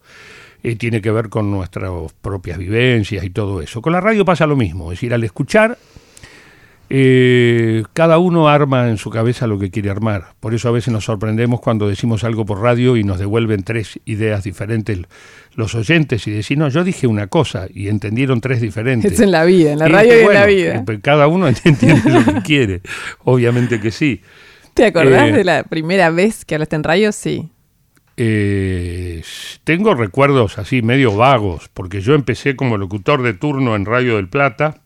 Eh, 0.62 0.76
tiene 0.76 1.00
que 1.00 1.10
ver 1.10 1.28
con 1.28 1.50
nuestras 1.50 1.90
propias 2.22 2.56
vivencias 2.56 3.24
y 3.24 3.30
todo 3.30 3.60
eso. 3.62 3.82
Con 3.82 3.92
la 3.92 4.00
radio 4.00 4.24
pasa 4.24 4.46
lo 4.46 4.54
mismo, 4.54 4.92
es 4.92 4.98
decir, 5.00 5.12
al 5.12 5.24
escuchar 5.24 5.76
eh, 6.88 7.82
cada 7.94 8.18
uno 8.18 8.48
arma 8.48 8.88
en 8.88 8.96
su 8.96 9.10
cabeza 9.10 9.46
lo 9.46 9.58
que 9.58 9.70
quiere 9.70 9.90
armar. 9.90 10.34
Por 10.38 10.54
eso 10.54 10.68
a 10.68 10.72
veces 10.72 10.92
nos 10.92 11.04
sorprendemos 11.04 11.60
cuando 11.60 11.88
decimos 11.88 12.22
algo 12.22 12.46
por 12.46 12.60
radio 12.60 12.96
y 12.96 13.02
nos 13.02 13.18
devuelven 13.18 13.64
tres 13.64 13.98
ideas 14.04 14.44
diferentes 14.44 15.00
los 15.54 15.74
oyentes 15.74 16.26
y 16.26 16.30
decir, 16.30 16.58
no, 16.58 16.68
yo 16.68 16.84
dije 16.84 17.06
una 17.06 17.26
cosa 17.26 17.66
y 17.72 17.88
entendieron 17.88 18.40
tres 18.40 18.60
diferentes. 18.60 19.12
Es 19.12 19.20
en 19.20 19.32
la 19.32 19.44
vida, 19.44 19.72
en 19.72 19.78
la 19.78 19.88
radio 19.88 20.20
y, 20.20 20.24
en 20.24 20.34
la 20.34 20.46
vida. 20.46 20.84
Eh, 20.86 21.00
cada 21.02 21.26
uno 21.26 21.48
entiende 21.64 22.10
lo 22.10 22.24
que 22.24 22.42
quiere. 22.42 22.82
Obviamente 23.24 23.80
que 23.80 23.90
sí. 23.90 24.20
¿Te 24.74 24.84
acordás 24.84 25.30
eh, 25.30 25.32
de 25.32 25.44
la 25.44 25.64
primera 25.64 26.10
vez 26.10 26.44
que 26.44 26.54
hablaste 26.54 26.76
en 26.76 26.84
radio? 26.84 27.10
Sí. 27.10 27.50
tengo 29.64 29.94
recuerdos 29.94 30.58
así 30.58 30.82
medio 30.82 31.16
vagos, 31.16 31.68
porque 31.72 32.00
yo 32.00 32.14
empecé 32.14 32.54
como 32.54 32.76
locutor 32.76 33.22
de 33.22 33.32
turno 33.32 33.74
en 33.74 33.86
Radio 33.86 34.16
del 34.16 34.28
Plata 34.28 34.82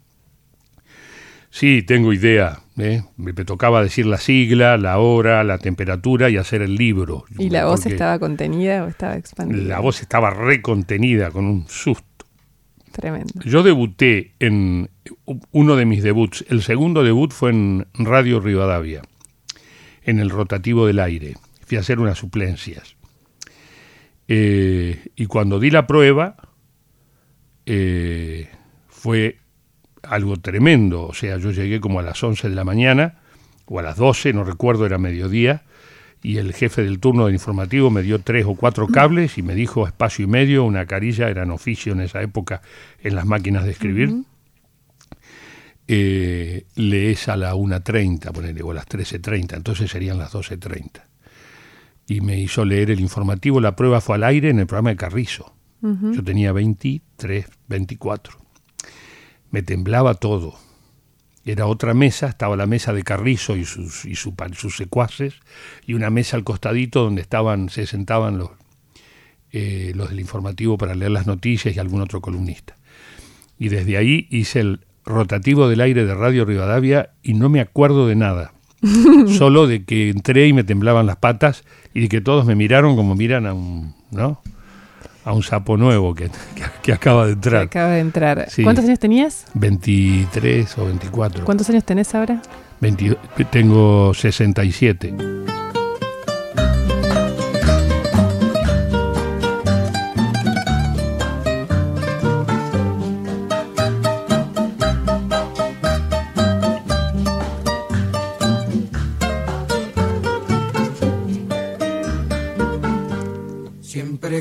Sí, 1.50 1.82
tengo 1.82 2.12
idea. 2.12 2.60
¿eh? 2.78 3.02
Me 3.16 3.32
tocaba 3.32 3.82
decir 3.82 4.06
la 4.06 4.18
sigla, 4.18 4.76
la 4.78 4.98
hora, 4.98 5.42
la 5.44 5.58
temperatura 5.58 6.30
y 6.30 6.36
hacer 6.36 6.62
el 6.62 6.76
libro. 6.76 7.24
¿Y 7.38 7.50
la 7.50 7.66
voz 7.66 7.86
estaba 7.86 8.18
contenida 8.18 8.84
o 8.84 8.88
estaba 8.88 9.16
expandida? 9.16 9.62
La 9.64 9.80
voz 9.80 10.00
estaba 10.00 10.30
recontenida, 10.30 11.30
con 11.30 11.44
un 11.44 11.66
susto. 11.68 12.06
Tremendo. 12.92 13.32
Yo 13.44 13.62
debuté 13.62 14.34
en 14.38 14.90
uno 15.52 15.76
de 15.76 15.86
mis 15.86 16.02
debuts. 16.02 16.44
El 16.48 16.62
segundo 16.62 17.02
debut 17.02 17.32
fue 17.32 17.50
en 17.50 17.86
Radio 17.94 18.40
Rivadavia, 18.40 19.02
en 20.02 20.18
el 20.18 20.30
rotativo 20.30 20.86
del 20.86 20.98
aire. 21.00 21.34
Fui 21.66 21.76
a 21.76 21.80
hacer 21.80 21.98
unas 22.00 22.18
suplencias. 22.18 22.96
Eh, 24.26 25.08
y 25.16 25.26
cuando 25.26 25.58
di 25.58 25.70
la 25.70 25.86
prueba, 25.86 26.36
eh, 27.66 28.48
fue 28.88 29.38
algo 30.02 30.36
tremendo. 30.36 31.06
O 31.06 31.14
sea, 31.14 31.36
yo 31.38 31.50
llegué 31.50 31.80
como 31.80 32.00
a 32.00 32.02
las 32.02 32.22
11 32.22 32.48
de 32.48 32.54
la 32.54 32.64
mañana, 32.64 33.14
o 33.66 33.78
a 33.78 33.82
las 33.82 33.96
12, 33.96 34.32
no 34.32 34.44
recuerdo, 34.44 34.86
era 34.86 34.98
mediodía, 34.98 35.62
y 36.22 36.36
el 36.36 36.52
jefe 36.52 36.82
del 36.82 36.98
turno 36.98 37.26
del 37.26 37.34
informativo 37.34 37.90
me 37.90 38.02
dio 38.02 38.18
tres 38.20 38.44
o 38.46 38.54
cuatro 38.54 38.88
cables 38.88 39.38
y 39.38 39.42
me 39.42 39.54
dijo 39.54 39.86
espacio 39.86 40.24
y 40.24 40.28
medio, 40.28 40.64
una 40.64 40.84
carilla, 40.86 41.28
eran 41.28 41.50
oficio 41.50 41.92
en 41.92 42.00
esa 42.00 42.20
época 42.20 42.60
en 43.02 43.14
las 43.14 43.24
máquinas 43.24 43.64
de 43.64 43.70
escribir. 43.70 44.14
Eh, 45.88 46.66
lees 46.76 47.28
a 47.28 47.36
la 47.36 47.54
1.30, 47.54 48.32
ponele, 48.32 48.62
o 48.62 48.70
a 48.70 48.74
las 48.74 48.86
13.30, 48.86 49.56
entonces 49.56 49.90
serían 49.90 50.18
las 50.18 50.32
12.30. 50.32 51.02
Y 52.06 52.20
me 52.20 52.38
hizo 52.38 52.64
leer 52.64 52.90
el 52.90 53.00
informativo, 53.00 53.60
la 53.60 53.74
prueba 53.76 54.00
fue 54.00 54.16
al 54.16 54.24
aire 54.24 54.50
en 54.50 54.58
el 54.58 54.66
programa 54.66 54.90
de 54.90 54.96
Carrizo. 54.96 55.54
Yo 55.82 56.22
tenía 56.22 56.52
23, 56.52 57.46
24 57.68 58.39
me 59.50 59.62
temblaba 59.62 60.14
todo. 60.14 60.54
Era 61.44 61.66
otra 61.66 61.94
mesa, 61.94 62.28
estaba 62.28 62.56
la 62.56 62.66
mesa 62.66 62.92
de 62.92 63.02
Carrizo 63.02 63.56
y 63.56 63.64
sus, 63.64 64.04
y 64.04 64.14
sus 64.14 64.76
secuaces, 64.76 65.34
y 65.86 65.94
una 65.94 66.10
mesa 66.10 66.36
al 66.36 66.44
costadito 66.44 67.02
donde 67.02 67.22
estaban, 67.22 67.70
se 67.70 67.86
sentaban 67.86 68.38
los, 68.38 68.50
eh, 69.52 69.92
los 69.96 70.10
del 70.10 70.20
informativo 70.20 70.78
para 70.78 70.94
leer 70.94 71.10
las 71.10 71.26
noticias 71.26 71.74
y 71.74 71.78
algún 71.78 72.02
otro 72.02 72.20
columnista. 72.20 72.76
Y 73.58 73.68
desde 73.68 73.96
ahí 73.96 74.26
hice 74.30 74.60
el 74.60 74.80
rotativo 75.04 75.68
del 75.68 75.80
aire 75.80 76.04
de 76.04 76.14
Radio 76.14 76.44
Rivadavia 76.44 77.10
y 77.22 77.34
no 77.34 77.48
me 77.48 77.60
acuerdo 77.60 78.06
de 78.06 78.16
nada. 78.16 78.52
Solo 79.38 79.66
de 79.66 79.84
que 79.84 80.10
entré 80.10 80.46
y 80.46 80.52
me 80.52 80.64
temblaban 80.64 81.06
las 81.06 81.16
patas 81.16 81.64
y 81.92 82.00
de 82.00 82.08
que 82.08 82.20
todos 82.20 82.46
me 82.46 82.54
miraron 82.54 82.96
como 82.96 83.14
miran 83.14 83.46
a 83.46 83.54
un, 83.54 83.94
¿no? 84.10 84.40
A 85.24 85.32
un 85.32 85.42
sapo 85.42 85.76
nuevo 85.76 86.14
que, 86.14 86.30
acaba 86.92 87.26
de 87.26 87.32
entrar. 87.32 87.62
acaba 87.64 87.90
de 87.90 88.00
entrar. 88.00 88.48
¿Cuántos 88.62 88.84
años 88.84 88.98
tenías? 88.98 89.46
23 89.54 90.78
o 90.78 90.86
24. 90.86 91.44
¿Cuántos 91.44 91.68
años 91.70 91.84
tenés 91.84 92.14
ahora? 92.14 92.40
tengo 93.50 94.14
67. 94.14 95.14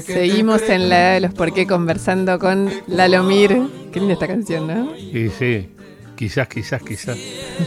Seguimos 0.06 0.62
en 0.70 0.90
la 0.90 1.12
de 1.12 1.22
los 1.22 1.34
por 1.34 1.54
qué 1.54 1.66
conversando 1.66 2.38
con 2.38 2.70
Lalomir. 2.88 3.62
Qué 3.94 4.00
linda 4.00 4.14
esta 4.14 4.28
canción, 4.28 4.68
¿no? 4.68 4.94
Sí, 4.96 5.30
sí. 5.30 5.70
Quizás, 6.16 6.48
quizás, 6.50 6.84
quizás. 6.84 7.18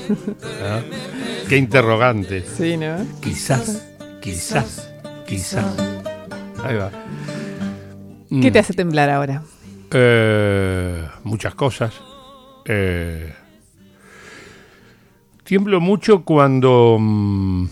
¿Ah? 0.63 0.81
Qué 1.49 1.57
interrogante. 1.57 2.45
Sí, 2.45 2.77
¿no? 2.77 2.97
Quizás, 3.23 3.89
quizás, 4.21 4.91
quizás. 5.27 5.65
Ahí 6.63 6.77
va. 6.77 6.91
¿Qué 8.29 8.51
te 8.51 8.59
mm. 8.59 8.61
hace 8.61 8.75
temblar 8.75 9.09
ahora? 9.09 9.43
Eh, 9.91 11.09
muchas 11.25 11.55
cosas. 11.55 11.95
Eh, 12.67 13.33
tiemblo 15.45 15.81
mucho 15.81 16.25
cuando, 16.25 16.99
mm, 17.01 17.67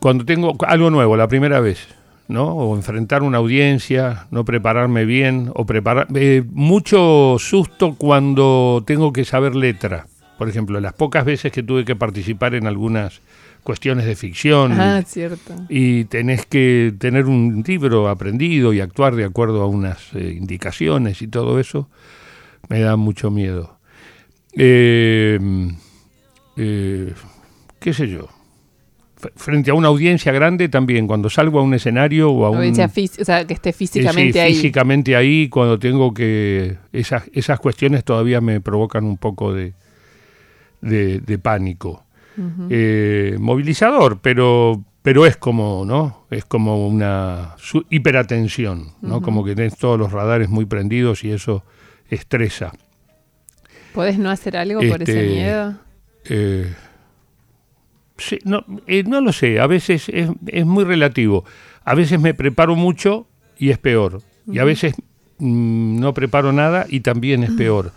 cuando 0.00 0.24
tengo 0.24 0.56
algo 0.66 0.90
nuevo, 0.90 1.14
la 1.16 1.28
primera 1.28 1.60
vez. 1.60 1.86
¿No? 2.28 2.54
O 2.54 2.76
enfrentar 2.76 3.22
una 3.22 3.38
audiencia, 3.38 4.26
no 4.30 4.44
prepararme 4.44 5.04
bien, 5.04 5.50
o 5.54 5.66
preparar... 5.66 6.08
Eh, 6.14 6.42
mucho 6.50 7.36
susto 7.38 7.94
cuando 7.96 8.82
tengo 8.86 9.12
que 9.12 9.24
saber 9.24 9.54
letra. 9.54 10.06
Por 10.38 10.48
ejemplo, 10.48 10.80
las 10.80 10.92
pocas 10.94 11.24
veces 11.24 11.52
que 11.52 11.62
tuve 11.62 11.84
que 11.84 11.96
participar 11.96 12.54
en 12.54 12.66
algunas 12.66 13.20
cuestiones 13.62 14.06
de 14.06 14.16
ficción. 14.16 14.72
Ah, 14.72 15.02
cierto. 15.06 15.54
Y 15.68 16.04
tenés 16.04 16.46
que 16.46 16.94
tener 16.98 17.26
un 17.26 17.62
libro 17.66 18.08
aprendido 18.08 18.72
y 18.72 18.80
actuar 18.80 19.14
de 19.14 19.24
acuerdo 19.24 19.62
a 19.62 19.66
unas 19.66 20.12
eh, 20.14 20.34
indicaciones 20.36 21.22
y 21.22 21.28
todo 21.28 21.60
eso, 21.60 21.88
me 22.68 22.80
da 22.80 22.96
mucho 22.96 23.30
miedo. 23.30 23.78
Eh, 24.54 25.38
¿Qué 26.56 27.92
sé 27.92 28.08
yo? 28.08 28.28
Frente 29.36 29.70
a 29.70 29.74
una 29.74 29.88
audiencia 29.88 30.32
grande 30.32 30.68
también, 30.68 31.06
cuando 31.06 31.30
salgo 31.30 31.60
a 31.60 31.62
un 31.62 31.74
escenario 31.74 32.30
o 32.30 32.44
a 32.44 32.50
un... 32.50 32.58
o 32.58 33.24
sea, 33.24 33.46
que 33.46 33.54
esté 33.54 33.72
físicamente 33.72 34.40
ahí. 34.40 34.54
físicamente 34.54 35.16
ahí, 35.16 35.48
cuando 35.48 35.78
tengo 35.78 36.12
que... 36.12 36.78
Esas, 36.92 37.24
esas 37.32 37.60
cuestiones 37.60 38.04
todavía 38.04 38.40
me 38.40 38.60
provocan 38.60 39.04
un 39.04 39.16
poco 39.16 39.52
de, 39.52 39.74
de, 40.80 41.38
pánico. 41.38 42.04
Eh, 42.70 43.36
movilizador, 43.38 44.20
pero, 44.20 44.82
pero 45.02 45.26
es 45.26 45.36
como, 45.36 45.84
¿no? 45.84 46.26
Es 46.30 46.44
como 46.44 46.86
una 46.88 47.56
hiperatención, 47.90 48.88
¿no? 49.02 49.20
Como 49.20 49.44
que 49.44 49.54
tenés 49.54 49.76
todos 49.76 49.98
los 49.98 50.12
radares 50.12 50.48
muy 50.48 50.64
prendidos 50.64 51.24
y 51.24 51.32
eso 51.32 51.64
estresa. 52.08 52.72
¿Podés 53.92 54.18
no 54.18 54.30
hacer 54.30 54.56
algo 54.56 54.80
por 54.80 55.02
ese 55.02 55.24
este, 55.24 55.34
miedo? 55.34 55.74
Eh, 56.24 56.72
no, 58.44 58.64
eh, 58.86 59.04
no 59.04 59.20
lo 59.20 59.32
sé, 59.32 59.60
a 59.60 59.66
veces 59.66 60.08
es, 60.08 60.66
muy 60.66 60.84
relativo. 60.84 61.44
A 61.84 61.94
veces 61.94 62.20
me 62.20 62.34
preparo 62.34 62.76
mucho 62.76 63.26
y 63.58 63.70
es 63.70 63.78
peor. 63.78 64.20
Y 64.50 64.58
a 64.58 64.64
veces 64.64 64.94
mm, 65.38 66.00
no 66.00 66.14
preparo 66.14 66.52
nada 66.52 66.86
y 66.88 67.00
también 67.00 67.42
es 67.42 67.50
peor. 67.52 67.92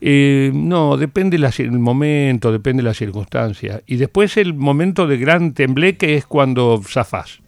Eh, 0.00 0.52
no, 0.54 0.96
depende 0.96 1.36
el 1.36 1.70
momento, 1.78 2.52
depende 2.52 2.82
de 2.82 2.88
la 2.88 2.94
circunstancia. 2.94 3.82
Y 3.86 3.96
después 3.96 4.36
el 4.36 4.54
momento 4.54 5.06
de 5.06 5.18
gran 5.18 5.54
tembleque 5.54 6.14
es 6.14 6.26
cuando 6.26 6.80
zafás. 6.86 7.40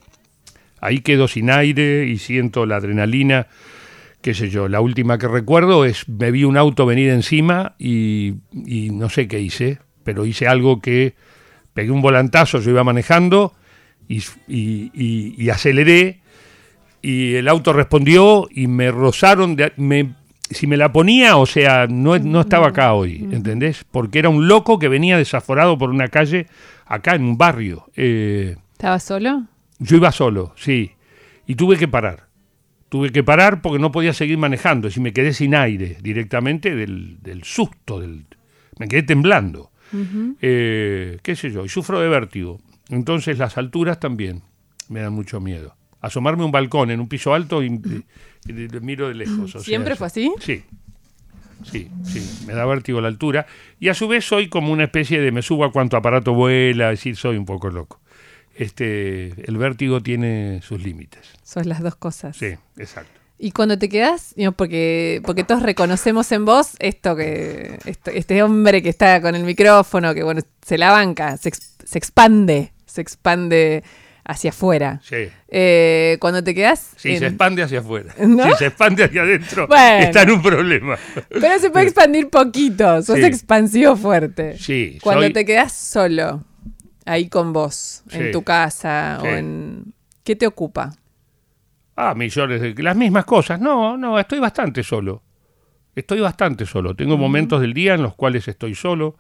Ahí 0.80 1.00
quedo 1.00 1.28
sin 1.28 1.50
aire 1.50 2.06
y 2.06 2.18
siento 2.18 2.66
la 2.66 2.76
adrenalina, 2.76 3.46
qué 4.22 4.34
sé 4.34 4.48
yo. 4.48 4.68
La 4.68 4.80
última 4.80 5.18
que 5.18 5.28
recuerdo 5.28 5.84
es, 5.84 6.08
me 6.08 6.30
vi 6.30 6.44
un 6.44 6.56
auto 6.56 6.86
venir 6.86 7.10
encima 7.10 7.74
y 7.78 8.34
no 8.58 9.10
sé 9.10 9.28
qué 9.28 9.40
hice, 9.40 9.78
pero 10.02 10.24
hice 10.24 10.48
algo 10.48 10.80
que 10.80 11.14
pegué 11.80 11.92
un 11.92 12.02
volantazo, 12.02 12.60
yo 12.60 12.72
iba 12.72 12.84
manejando 12.84 13.54
y, 14.06 15.48
aceleré 15.48 16.20
Y 17.00 17.36
el 17.36 17.48
auto 17.48 17.72
respondió 17.72 18.48
y 18.50 18.66
me 18.66 18.90
rozaron, 18.90 19.56
de, 19.56 19.72
me, 19.78 20.12
si 20.50 20.66
me 20.66 20.76
la 20.76 20.92
ponía, 20.92 21.38
o 21.38 21.46
sea, 21.46 21.86
no, 21.86 22.18
no 22.18 22.42
estaba 22.42 22.68
acá 22.68 22.92
hoy, 22.92 23.26
¿entendés? 23.32 23.86
Porque 23.90 24.18
era 24.18 24.28
un 24.28 24.46
loco 24.46 24.78
que 24.78 24.88
venía 24.88 25.16
desaforado 25.16 25.78
por 25.78 25.88
una 25.88 26.08
calle 26.08 26.48
acá 26.84 27.14
en 27.14 27.22
un 27.22 27.38
barrio. 27.38 27.90
Eh, 27.96 28.56
¿Estabas 28.72 29.02
solo? 29.04 29.44
yo 29.78 29.96
iba 29.96 30.12
solo, 30.12 30.52
sí, 30.56 30.92
y 31.46 31.54
tuve 31.54 31.78
que 31.78 31.88
parar. 31.88 32.28
Tuve 32.90 33.10
que 33.10 33.22
parar 33.22 33.62
porque 33.62 33.78
no 33.78 33.90
podía 33.90 34.12
seguir 34.12 34.36
manejando, 34.36 34.90
y 34.94 35.00
me 35.00 35.14
quedé 35.14 35.32
sin 35.32 35.54
aire 35.54 35.96
directamente 36.02 36.74
del, 36.74 37.22
del 37.22 37.44
susto, 37.44 38.00
del, 38.00 38.26
me 38.78 38.86
quedé 38.86 39.02
temblando. 39.04 39.70
Eh, 40.40 41.18
¿Qué 41.22 41.36
sé 41.36 41.50
yo? 41.50 41.64
Y 41.64 41.68
sufro 41.68 42.00
de 42.00 42.08
vértigo. 42.08 42.60
Entonces 42.88 43.38
las 43.38 43.56
alturas 43.58 44.00
también 44.00 44.42
me 44.88 45.00
dan 45.00 45.12
mucho 45.12 45.40
miedo. 45.40 45.74
Asomarme 46.00 46.42
a 46.42 46.46
un 46.46 46.52
balcón 46.52 46.90
en 46.90 47.00
un 47.00 47.08
piso 47.08 47.34
alto 47.34 47.62
y, 47.62 47.66
y- 48.46 48.80
miro 48.80 49.08
de 49.08 49.14
lejos. 49.14 49.54
o 49.54 49.60
¿Siempre 49.60 49.96
fue 49.96 50.06
así? 50.06 50.32
Sí. 50.40 50.64
Sí, 51.62 51.90
sí, 52.04 52.44
me 52.46 52.54
da 52.54 52.64
vértigo 52.64 53.02
la 53.02 53.08
altura. 53.08 53.46
Y 53.78 53.88
a 53.88 53.94
su 53.94 54.08
vez 54.08 54.24
soy 54.24 54.48
como 54.48 54.72
una 54.72 54.84
especie 54.84 55.20
de 55.20 55.30
me 55.30 55.42
subo 55.42 55.64
a 55.66 55.72
cuanto 55.72 55.98
aparato 55.98 56.32
vuela, 56.32 56.90
es 56.90 56.98
decir, 57.00 57.16
soy 57.16 57.36
un 57.36 57.44
poco 57.44 57.68
loco. 57.68 58.00
Este, 58.54 59.26
el 59.46 59.58
vértigo 59.58 60.02
tiene 60.02 60.60
sus 60.62 60.82
límites. 60.82 61.20
Sos 61.42 61.66
las 61.66 61.82
dos 61.82 61.96
cosas. 61.96 62.36
Sí, 62.36 62.54
exacto. 62.78 63.19
Y 63.42 63.52
cuando 63.52 63.78
te 63.78 63.88
quedas, 63.88 64.34
porque, 64.54 65.22
porque 65.24 65.44
todos 65.44 65.62
reconocemos 65.62 66.30
en 66.32 66.44
vos 66.44 66.72
esto 66.78 67.16
que 67.16 67.78
esto- 67.86 68.10
este 68.10 68.42
hombre 68.42 68.82
que 68.82 68.90
está 68.90 69.22
con 69.22 69.34
el 69.34 69.44
micrófono, 69.44 70.12
que 70.12 70.22
bueno, 70.22 70.42
se 70.60 70.76
la 70.76 70.90
banca, 70.92 71.38
se, 71.38 71.50
se 71.84 71.96
expande, 71.98 72.72
se 72.84 73.00
expande 73.00 73.82
hacia 74.26 74.50
afuera. 74.50 75.00
Sí. 75.02 75.16
Eh, 75.48 76.18
cuando 76.20 76.44
te 76.44 76.54
quedas... 76.54 76.90
Si 76.96 77.12
en- 77.12 77.18
se 77.20 77.26
expande 77.28 77.62
hacia 77.62 77.80
afuera. 77.80 78.14
¿No? 78.20 78.44
Si 78.44 78.58
se 78.58 78.66
expande 78.66 79.04
hacia 79.04 79.22
adentro, 79.22 79.66
Bueno. 79.68 80.04
está 80.04 80.20
en 80.22 80.30
un 80.32 80.42
problema. 80.42 80.98
Pero 81.30 81.58
se 81.58 81.70
puede 81.70 81.86
expandir 81.86 82.28
poquito, 82.28 83.00
sos 83.02 83.16
Sí. 83.16 83.24
expansivo 83.24 83.96
fuerte. 83.96 84.58
Sí, 84.58 84.98
Cuando 85.02 85.22
soy- 85.24 85.32
te 85.32 85.46
quedas 85.46 85.72
solo, 85.72 86.44
ahí 87.06 87.30
con 87.30 87.54
vos, 87.54 88.02
en 88.10 88.26
Sí. 88.26 88.30
tu 88.32 88.42
casa 88.42 89.18
Sí. 89.22 89.26
o 89.26 89.30
en... 89.30 89.94
¿Qué 90.24 90.36
te 90.36 90.46
ocupa? 90.46 90.92
Ah, 92.02 92.14
millones 92.14 92.60
de... 92.62 92.82
Las 92.82 92.96
mismas 92.96 93.24
cosas. 93.26 93.60
No, 93.60 93.96
no, 93.98 94.18
estoy 94.18 94.38
bastante 94.38 94.82
solo. 94.82 95.22
Estoy 95.94 96.20
bastante 96.20 96.64
solo. 96.64 96.94
Tengo 96.94 97.18
momentos 97.18 97.60
del 97.60 97.74
día 97.74 97.94
en 97.94 98.02
los 98.02 98.14
cuales 98.14 98.48
estoy 98.48 98.74
solo. 98.74 99.16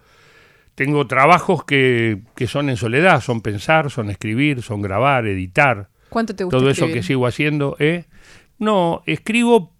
Tengo 0.74 1.06
trabajos 1.06 1.64
que, 1.64 2.22
que 2.34 2.46
son 2.46 2.70
en 2.70 2.76
soledad, 2.78 3.20
son 3.20 3.42
pensar, 3.42 3.90
son 3.90 4.08
escribir, 4.08 4.62
son 4.62 4.80
grabar, 4.80 5.26
editar. 5.26 5.90
¿Cuánto 6.08 6.34
te 6.34 6.44
gusta 6.44 6.56
Todo 6.56 6.70
eso 6.70 6.86
que 6.86 7.02
sigo 7.02 7.26
haciendo. 7.26 7.76
¿eh? 7.80 8.06
No, 8.58 9.02
escribo 9.04 9.74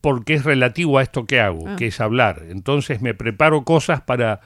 porque 0.00 0.34
es 0.34 0.44
relativo 0.44 0.98
a 0.98 1.02
esto 1.02 1.24
que 1.24 1.40
hago, 1.40 1.66
Ah. 1.66 1.76
que 1.76 1.86
es 1.88 2.00
hablar. 2.00 2.42
Entonces 2.50 3.00
me 3.02 3.14
preparo 3.14 3.64
cosas 3.64 4.00
para... 4.02 4.40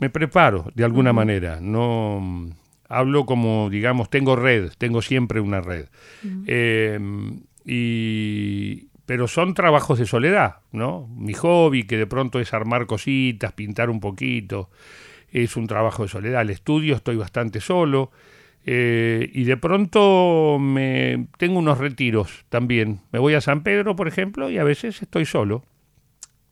Me 0.00 0.10
preparo 0.10 0.72
de 0.74 0.82
alguna 0.84 1.12
manera. 1.12 1.58
No 1.60 2.48
hablo 2.90 3.24
como, 3.24 3.70
digamos, 3.70 4.10
tengo 4.10 4.36
red, 4.36 4.70
tengo 4.76 5.00
siempre 5.00 5.40
una 5.40 5.62
red. 5.62 5.86
Eh, 6.46 6.98
y, 7.64 8.88
pero 9.06 9.26
son 9.28 9.54
trabajos 9.54 9.98
de 9.98 10.06
soledad, 10.06 10.56
¿no? 10.72 11.08
Mi 11.16 11.32
hobby, 11.34 11.84
que 11.84 11.96
de 11.96 12.06
pronto 12.06 12.40
es 12.40 12.52
armar 12.52 12.86
cositas, 12.86 13.52
pintar 13.52 13.90
un 13.90 14.00
poquito, 14.00 14.70
es 15.32 15.56
un 15.56 15.66
trabajo 15.66 16.02
de 16.02 16.08
soledad. 16.08 16.42
El 16.42 16.50
estudio 16.50 16.94
estoy 16.96 17.16
bastante 17.16 17.60
solo. 17.60 18.10
eh, 18.66 19.30
y 19.32 19.44
de 19.44 19.56
pronto 19.56 20.58
me 20.60 21.28
tengo 21.38 21.58
unos 21.58 21.78
retiros 21.78 22.44
también. 22.50 23.00
Me 23.10 23.18
voy 23.18 23.32
a 23.34 23.40
San 23.40 23.62
Pedro, 23.62 23.96
por 23.96 24.06
ejemplo, 24.06 24.50
y 24.50 24.58
a 24.58 24.64
veces 24.64 25.00
estoy 25.00 25.24
solo. 25.24 25.64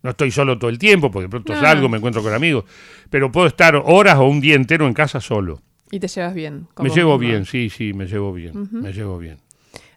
No 0.02 0.10
estoy 0.10 0.30
solo 0.30 0.58
todo 0.58 0.70
el 0.70 0.78
tiempo, 0.78 1.10
porque 1.10 1.24
de 1.26 1.30
pronto 1.30 1.52
No. 1.52 1.60
salgo, 1.60 1.88
me 1.88 1.98
encuentro 1.98 2.22
con 2.22 2.32
amigos, 2.32 2.64
pero 3.10 3.30
puedo 3.30 3.46
estar 3.46 3.76
horas 3.84 4.16
o 4.18 4.24
un 4.24 4.40
día 4.40 4.54
entero 4.54 4.86
en 4.86 4.94
casa 4.94 5.20
solo. 5.20 5.60
Y 5.90 6.00
te 6.00 6.08
llevas 6.08 6.34
bien. 6.34 6.66
Me 6.78 6.88
llevo 6.90 7.18
mismo. 7.18 7.30
bien, 7.32 7.44
sí, 7.44 7.70
sí, 7.70 7.92
me 7.92 8.06
llevo 8.06 8.32
bien, 8.32 8.68
me 8.72 8.92
llevo 8.92 9.18
bien. 9.18 9.38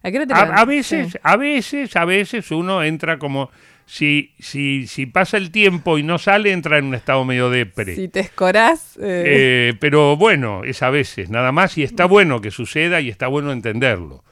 ¿A 0.02 0.10
qué 0.10 0.16
hora 0.18 0.26
te 0.26 0.32
A, 0.34 0.36
levantas? 0.36 0.60
a 0.60 0.64
veces, 0.64 1.12
Sí. 1.12 1.18
a 1.22 1.36
veces, 1.36 1.96
a 1.96 2.04
veces 2.04 2.50
uno 2.50 2.82
entra 2.82 3.18
como 3.18 3.50
si, 3.86 4.32
si, 4.38 4.86
si 4.86 5.06
pasa 5.06 5.36
el 5.36 5.50
tiempo 5.50 5.98
y 5.98 6.02
no 6.02 6.18
sale, 6.18 6.50
entra 6.52 6.78
en 6.78 6.86
un 6.86 6.94
estado 6.94 7.24
medio 7.24 7.50
depre. 7.50 7.94
Si 7.94 8.08
te 8.08 8.20
escorás, 8.20 8.96
eh, 8.96 9.70
Eh, 9.70 9.74
pero 9.80 10.16
bueno, 10.16 10.64
es 10.64 10.82
a 10.82 10.90
veces, 10.90 11.30
nada 11.30 11.52
más, 11.52 11.76
y 11.78 11.82
está 11.82 12.06
bueno 12.06 12.40
que 12.40 12.50
suceda 12.50 13.00
y 13.00 13.10
está 13.10 13.26
bueno 13.28 13.52
entenderlo, 13.52 14.24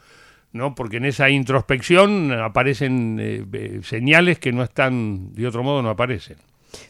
¿no? 0.51 0.73
Porque 0.75 0.97
en 0.97 1.05
esa 1.05 1.29
introspección 1.29 2.31
aparecen 2.33 3.17
eh, 3.21 3.45
eh, 3.53 3.79
señales 3.83 4.39
que 4.39 4.51
no 4.51 4.63
están, 4.63 5.33
de 5.33 5.47
otro 5.47 5.63
modo 5.63 5.81
no 5.81 5.89
aparecen. 5.89 6.37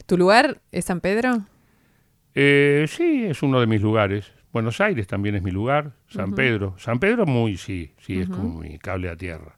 ¿tu 0.06 0.16
lugar 0.16 0.58
es 0.72 0.84
San 0.86 1.00
Pedro? 1.00 1.42
Eh, 2.34 2.86
sí, 2.88 3.24
es 3.28 3.42
uno 3.42 3.60
de 3.60 3.66
mis 3.66 3.82
lugares. 3.82 4.32
Buenos 4.52 4.80
Aires 4.80 5.06
también 5.06 5.34
es 5.34 5.42
mi 5.42 5.50
lugar. 5.50 5.92
San 6.08 6.34
Pedro. 6.34 6.74
San 6.78 7.00
Pedro 7.00 7.24
muy, 7.24 7.56
sí, 7.56 7.94
sí, 7.98 8.20
es 8.20 8.28
como 8.28 8.60
mi 8.60 8.78
cable 8.78 9.08
a 9.08 9.16
tierra. 9.16 9.56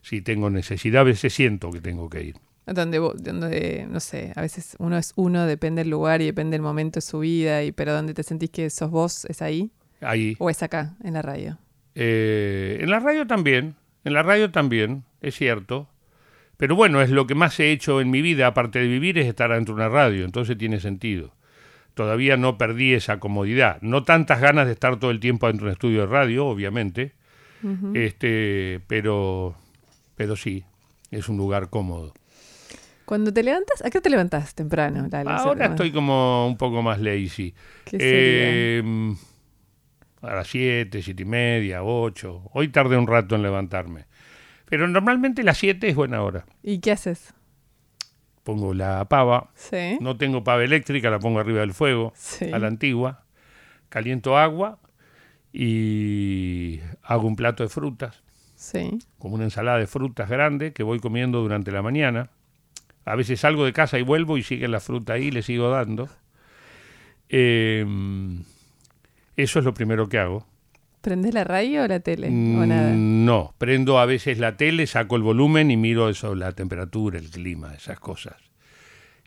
Si 0.00 0.22
tengo 0.22 0.48
necesidad, 0.48 1.02
a 1.02 1.04
veces 1.04 1.34
siento 1.34 1.70
que 1.70 1.80
tengo 1.80 2.08
que 2.08 2.22
ir. 2.22 2.36
Donde, 2.64 2.98
donde, 2.98 3.86
no 3.90 4.00
sé, 4.00 4.32
a 4.34 4.40
veces 4.40 4.76
uno 4.78 4.96
es 4.96 5.12
uno, 5.16 5.46
depende 5.46 5.82
del 5.82 5.90
lugar 5.90 6.22
y 6.22 6.26
depende 6.26 6.54
del 6.54 6.62
momento 6.62 6.98
de 6.98 7.02
su 7.02 7.18
vida, 7.18 7.62
y 7.62 7.72
pero 7.72 7.92
donde 7.92 8.14
te 8.14 8.22
sentís 8.22 8.50
que 8.50 8.70
sos 8.70 8.90
vos, 8.90 9.24
¿es 9.26 9.42
ahí? 9.42 9.70
Ahí. 10.00 10.36
¿O 10.38 10.48
es 10.48 10.62
acá, 10.62 10.94
en 11.04 11.14
la 11.14 11.22
radio? 11.22 11.58
Eh, 11.94 12.78
en 12.80 12.90
la 12.90 13.00
radio 13.00 13.26
también, 13.26 13.74
en 14.04 14.14
la 14.14 14.22
radio 14.22 14.50
también, 14.50 15.04
es 15.20 15.34
cierto. 15.34 15.88
Pero 16.56 16.76
bueno, 16.76 17.02
es 17.02 17.10
lo 17.10 17.26
que 17.26 17.34
más 17.34 17.58
he 17.60 17.72
hecho 17.72 18.00
en 18.00 18.10
mi 18.10 18.22
vida, 18.22 18.46
aparte 18.46 18.78
de 18.78 18.86
vivir, 18.86 19.18
es 19.18 19.26
estar 19.26 19.52
dentro 19.52 19.74
de 19.74 19.80
una 19.80 19.88
radio, 19.88 20.24
entonces 20.24 20.56
tiene 20.56 20.80
sentido. 20.80 21.34
Todavía 21.94 22.36
no 22.36 22.56
perdí 22.56 22.94
esa 22.94 23.20
comodidad. 23.20 23.78
No 23.82 24.04
tantas 24.04 24.40
ganas 24.40 24.66
de 24.66 24.72
estar 24.72 24.98
todo 24.98 25.10
el 25.10 25.20
tiempo 25.20 25.46
dentro 25.46 25.66
de 25.66 25.70
un 25.70 25.72
estudio 25.72 26.00
de 26.00 26.06
radio, 26.06 26.46
obviamente. 26.46 27.12
este, 27.94 28.80
pero, 28.86 29.54
pero 30.16 30.36
sí, 30.36 30.64
es 31.10 31.28
un 31.28 31.36
lugar 31.36 31.70
cómodo. 31.70 32.12
Cuando 33.04 33.32
te 33.32 33.42
levantas, 33.42 33.84
¿a 33.84 33.90
qué 33.90 34.00
te 34.00 34.08
levantas 34.08 34.54
temprano? 34.54 35.08
Sea, 35.10 35.20
Ahora 35.22 35.66
estoy 35.66 35.92
como 35.92 36.46
un 36.46 36.56
poco 36.56 36.82
más 36.82 36.98
lazy. 37.00 37.54
¿Qué 37.84 37.98
Eh, 38.00 39.14
a 40.22 40.34
las 40.34 40.48
7, 40.48 41.02
siete 41.02 41.22
y 41.22 41.26
media, 41.26 41.82
8. 41.82 42.50
Hoy 42.52 42.68
tardé 42.68 42.96
un 42.96 43.06
rato 43.06 43.34
en 43.34 43.42
levantarme. 43.42 44.06
Pero 44.66 44.88
normalmente 44.88 45.42
las 45.42 45.58
7 45.58 45.88
es 45.88 45.94
buena 45.94 46.22
hora. 46.22 46.46
¿Y 46.62 46.78
qué 46.78 46.92
haces? 46.92 47.34
Pongo 48.42 48.74
la 48.74 49.04
pava. 49.08 49.50
Sí. 49.54 49.98
No 50.00 50.16
tengo 50.16 50.42
pava 50.42 50.64
eléctrica, 50.64 51.10
la 51.10 51.18
pongo 51.20 51.38
arriba 51.40 51.60
del 51.60 51.72
fuego, 51.74 52.12
Sí. 52.16 52.50
a 52.52 52.58
la 52.58 52.66
antigua. 52.68 53.24
Caliento 53.88 54.36
agua 54.38 54.78
y 55.52 56.80
hago 57.02 57.28
un 57.28 57.36
plato 57.36 57.62
de 57.62 57.68
frutas, 57.68 58.22
Sí. 58.56 58.98
como 59.18 59.34
una 59.36 59.44
ensalada 59.44 59.78
de 59.78 59.86
frutas 59.86 60.28
grande 60.28 60.72
que 60.72 60.82
voy 60.82 60.98
comiendo 60.98 61.40
durante 61.40 61.70
la 61.72 61.82
mañana. 61.82 62.30
A 63.04 63.16
veces 63.16 63.40
salgo 63.40 63.64
de 63.64 63.72
casa 63.72 63.98
y 63.98 64.02
vuelvo 64.02 64.38
y 64.38 64.42
sigue 64.42 64.66
la 64.68 64.80
fruta 64.80 65.14
ahí, 65.14 65.30
le 65.30 65.42
sigo 65.42 65.70
dando. 65.70 66.08
Eh, 67.28 67.84
eso 69.36 69.58
es 69.58 69.64
lo 69.64 69.74
primero 69.74 70.08
que 70.08 70.18
hago. 70.18 70.46
¿Prendés 71.02 71.34
la 71.34 71.44
radio 71.44 71.82
o 71.82 71.86
la 71.88 72.00
tele? 72.00 72.28
¿O 72.28 72.64
nada? 72.64 72.92
Mm, 72.94 73.24
No, 73.26 73.54
prendo 73.58 73.98
a 73.98 74.06
veces 74.06 74.38
la 74.38 74.56
tele, 74.56 74.86
saco 74.86 75.16
el 75.16 75.22
volumen 75.22 75.70
y 75.70 75.76
miro 75.76 76.08
eso, 76.08 76.34
la 76.34 76.52
temperatura, 76.52 77.18
el 77.18 77.28
clima, 77.28 77.74
esas 77.74 78.00
cosas. 78.00 78.36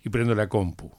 Y 0.03 0.09
prendo 0.09 0.33
la 0.35 0.47
compu. 0.49 0.91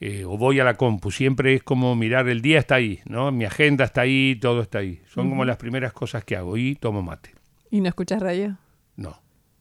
Eh, 0.00 0.24
o 0.24 0.36
voy 0.36 0.60
a 0.60 0.64
la 0.64 0.74
compu, 0.74 1.10
siempre 1.10 1.54
es 1.54 1.62
como 1.62 1.94
mirar, 1.96 2.28
el 2.28 2.40
día 2.42 2.58
está 2.58 2.76
ahí, 2.76 3.00
¿no? 3.06 3.32
Mi 3.32 3.44
agenda 3.44 3.84
está 3.84 4.02
ahí, 4.02 4.36
todo 4.40 4.62
está 4.62 4.78
ahí. 4.78 5.00
Son 5.08 5.28
como 5.28 5.44
las 5.44 5.56
primeras 5.56 5.92
cosas 5.92 6.24
que 6.24 6.36
hago. 6.36 6.56
Y 6.56 6.74
tomo 6.76 7.02
mate. 7.02 7.34
¿Y 7.70 7.80
no 7.80 7.88
escuchas 7.88 8.20
radio? 8.20 8.58
No. 8.96 9.10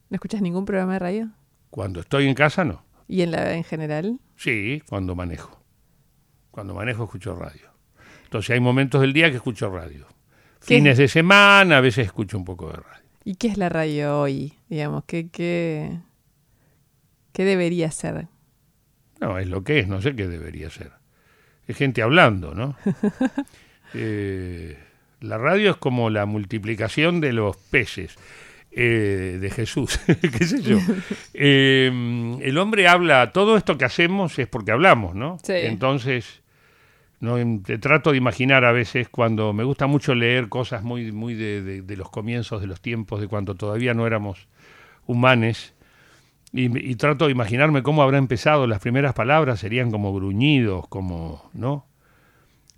¿No 0.09 0.15
escuchas 0.15 0.41
ningún 0.41 0.65
programa 0.65 0.93
de 0.93 0.99
radio? 0.99 1.29
Cuando 1.69 1.99
estoy 2.01 2.27
en 2.27 2.33
casa, 2.35 2.63
no. 2.65 2.83
¿Y 3.07 3.21
en 3.21 3.31
la 3.31 3.53
en 3.55 3.63
general? 3.63 4.19
Sí, 4.35 4.81
cuando 4.87 5.15
manejo. 5.15 5.61
Cuando 6.51 6.73
manejo 6.73 7.03
escucho 7.05 7.35
radio. 7.35 7.69
Entonces 8.27 8.49
hay 8.49 8.59
momentos 8.59 8.99
del 8.99 9.13
día 9.13 9.29
que 9.29 9.37
escucho 9.37 9.69
radio. 9.69 10.05
¿Qué? 10.59 10.75
Fines 10.75 10.97
de 10.97 11.07
semana, 11.07 11.77
a 11.77 11.81
veces 11.81 12.07
escucho 12.07 12.37
un 12.37 12.43
poco 12.43 12.67
de 12.67 12.73
radio. 12.73 13.07
¿Y 13.23 13.35
qué 13.35 13.47
es 13.47 13.57
la 13.57 13.69
radio 13.69 14.19
hoy? 14.19 14.53
Digamos, 14.67 15.05
¿qué, 15.05 15.29
qué, 15.29 15.97
qué 17.31 17.45
debería 17.45 17.89
ser? 17.89 18.27
No, 19.21 19.37
es 19.37 19.47
lo 19.47 19.63
que 19.63 19.79
es, 19.79 19.87
no 19.87 20.01
sé 20.01 20.13
qué 20.13 20.27
debería 20.27 20.69
ser. 20.69 20.91
Es 21.67 21.77
gente 21.77 22.01
hablando, 22.01 22.53
¿no? 22.53 22.75
Eh, 23.93 24.77
la 25.21 25.37
radio 25.37 25.71
es 25.71 25.77
como 25.77 26.09
la 26.09 26.25
multiplicación 26.25 27.21
de 27.21 27.31
los 27.31 27.55
peces 27.55 28.17
eh, 28.69 29.37
de 29.39 29.49
Jesús, 29.49 29.97
qué 30.37 30.45
sé 30.45 30.61
yo. 30.61 30.77
Eh, 31.33 31.87
el 32.41 32.57
hombre 32.57 32.89
habla, 32.89 33.31
todo 33.31 33.55
esto 33.55 33.77
que 33.77 33.85
hacemos 33.85 34.37
es 34.39 34.47
porque 34.49 34.73
hablamos, 34.73 35.15
¿no? 35.15 35.37
Sí. 35.41 35.53
Entonces, 35.53 36.41
¿no? 37.19 37.37
Em, 37.37 37.61
te 37.63 37.77
trato 37.77 38.11
de 38.11 38.17
imaginar 38.17 38.65
a 38.65 38.71
veces 38.71 39.09
cuando 39.09 39.53
me 39.53 39.63
gusta 39.63 39.87
mucho 39.87 40.15
leer 40.15 40.49
cosas 40.49 40.83
muy, 40.83 41.11
muy 41.11 41.33
de, 41.33 41.81
de, 41.81 41.97
los 41.97 42.09
comienzos 42.09 42.61
de 42.61 42.67
los 42.67 42.81
tiempos, 42.81 43.21
de 43.21 43.27
cuando 43.27 43.55
todavía 43.55 43.93
no 43.93 44.05
éramos 44.05 44.47
humanes, 45.05 45.73
y, 46.53 46.95
trato 46.95 47.25
de 47.25 47.31
imaginarme 47.31 47.83
cómo 47.83 48.01
habrá 48.01 48.17
empezado. 48.17 48.67
Las 48.67 48.79
primeras 48.79 49.13
palabras 49.13 49.59
serían 49.59 49.91
como 49.91 50.13
gruñidos, 50.13 50.87
como, 50.87 51.49
¿no? 51.53 51.85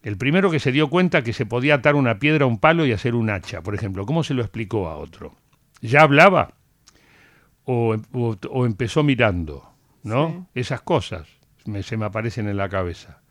El 0.01 0.17
primero 0.17 0.49
que 0.49 0.59
se 0.59 0.71
dio 0.71 0.89
cuenta 0.89 1.23
que 1.23 1.33
se 1.33 1.45
podía 1.45 1.75
atar 1.75 1.95
una 1.95 2.19
piedra 2.19 2.45
a 2.45 2.47
un 2.47 2.57
palo 2.57 2.85
y 2.85 2.93
hacer 2.93 3.15
un 3.15 3.29
hacha, 3.29 3.61
por 3.61 3.75
ejemplo, 3.75 4.05
¿cómo 4.05 4.23
se 4.23 4.33
lo 4.33 4.41
explicó 4.41 4.87
a 4.87 4.97
otro? 4.97 5.35
¿Ya 5.81 6.01
hablaba? 6.01 6.53
¿O, 7.65 7.95
empezó 8.65 9.03
mirando? 9.03 9.69
¿No? 10.03 10.47
Esas 10.55 10.81
cosas 10.81 11.27
se 11.83 11.97
me 11.97 12.05
aparecen 12.05 12.47
en 12.47 12.57
la 12.57 12.69
cabeza. 12.69 13.21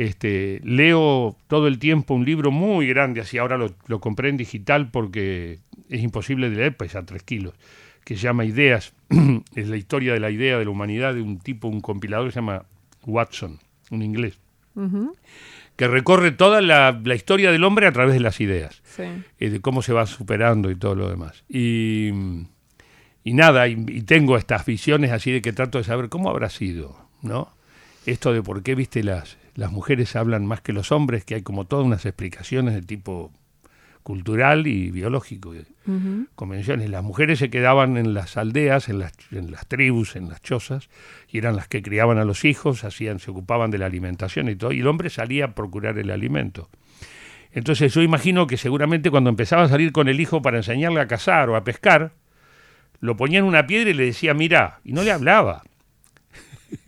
Este, 0.00 0.62
leo 0.64 1.36
todo 1.46 1.66
el 1.66 1.78
tiempo 1.78 2.14
un 2.14 2.24
libro 2.24 2.50
muy 2.50 2.86
grande, 2.86 3.20
así 3.20 3.36
ahora 3.36 3.58
lo, 3.58 4.00
compré 4.00 4.30
en 4.30 4.38
digital 4.38 4.90
porque 4.90 5.58
es 5.90 6.00
imposible 6.00 6.48
de 6.48 6.56
leer, 6.56 6.74
pesa 6.74 7.04
tres 7.04 7.22
kilos, 7.22 7.52
que 8.02 8.16
se 8.16 8.22
llama 8.22 8.46
Ideas, 8.46 8.94
es 9.54 9.68
la 9.68 9.76
historia 9.76 10.14
de 10.14 10.20
la 10.20 10.30
idea 10.30 10.56
de 10.56 10.64
la 10.64 10.70
humanidad 10.70 11.12
de 11.12 11.20
un 11.20 11.38
tipo, 11.38 11.68
un 11.68 11.82
compilador 11.82 12.28
que 12.28 12.32
se 12.32 12.36
llama 12.36 12.64
Watson, 13.04 13.58
un 13.90 14.00
inglés, 14.00 14.38
que 15.76 15.86
recorre 15.86 16.30
toda 16.30 16.62
la, 16.62 16.98
historia 17.14 17.52
del 17.52 17.62
hombre 17.62 17.86
a 17.86 17.92
través 17.92 18.14
de 18.14 18.20
las 18.20 18.40
ideas, 18.40 18.80
eh, 19.38 19.50
de 19.50 19.60
cómo 19.60 19.82
se 19.82 19.92
va 19.92 20.06
superando 20.06 20.70
y 20.70 20.76
todo 20.76 20.94
lo 20.94 21.10
demás. 21.10 21.44
Y, 21.46 22.10
nada, 23.26 23.68
y, 23.68 23.72
y 23.86 24.00
tengo 24.00 24.38
estas 24.38 24.64
visiones 24.64 25.10
así 25.10 25.30
de 25.30 25.42
que 25.42 25.52
trato 25.52 25.76
de 25.76 25.84
saber 25.84 26.08
cómo 26.08 26.30
habrá 26.30 26.48
sido, 26.48 26.96
¿no? 27.20 27.52
Esto 28.06 28.32
de 28.32 28.42
por 28.42 28.62
qué, 28.62 28.74
viste, 28.74 29.02
las, 29.02 29.36
las 29.54 29.72
mujeres 29.72 30.16
hablan 30.16 30.46
más 30.46 30.60
que 30.60 30.72
los 30.72 30.92
hombres, 30.92 31.24
que 31.24 31.34
hay 31.34 31.42
como 31.42 31.66
todas 31.66 31.84
unas 31.84 32.06
explicaciones 32.06 32.74
de 32.74 32.82
tipo 32.82 33.32
cultural 34.02 34.66
y 34.66 34.90
biológico, 34.90 35.52
convenciones. 36.34 36.88
Las 36.88 37.02
mujeres 37.02 37.38
se 37.38 37.50
quedaban 37.50 37.96
en 37.96 38.14
las 38.14 38.36
aldeas, 38.36 38.88
en 38.88 38.98
las, 38.98 39.12
en 39.30 39.50
las 39.50 39.66
tribus, 39.66 40.16
en 40.16 40.28
las 40.28 40.40
chozas, 40.40 40.88
y 41.28 41.38
eran 41.38 41.56
las 41.56 41.68
que 41.68 41.82
criaban 41.82 42.18
a 42.18 42.24
los 42.24 42.44
hijos, 42.44 42.84
hacían, 42.84 43.18
se 43.18 43.30
ocupaban 43.30 43.70
de 43.70 43.78
la 43.78 43.86
alimentación 43.86 44.48
y 44.48 44.56
todo, 44.56 44.72
y 44.72 44.80
el 44.80 44.86
hombre 44.86 45.10
salía 45.10 45.46
a 45.46 45.54
procurar 45.54 45.98
el 45.98 46.10
alimento. 46.10 46.70
Entonces 47.52 47.92
yo 47.92 48.02
imagino 48.02 48.46
que 48.46 48.56
seguramente 48.56 49.10
cuando 49.10 49.30
empezaba 49.30 49.64
a 49.64 49.68
salir 49.68 49.92
con 49.92 50.08
el 50.08 50.20
hijo 50.20 50.40
para 50.40 50.58
enseñarle 50.58 51.00
a 51.00 51.08
cazar 51.08 51.50
o 51.50 51.56
a 51.56 51.64
pescar, 51.64 52.12
lo 53.00 53.16
ponía 53.16 53.40
en 53.40 53.44
una 53.44 53.66
piedra 53.66 53.90
y 53.90 53.94
le 53.94 54.04
decía, 54.04 54.34
mira, 54.34 54.80
y 54.84 54.92
no 54.92 55.02
le 55.02 55.10
hablaba. 55.10 55.62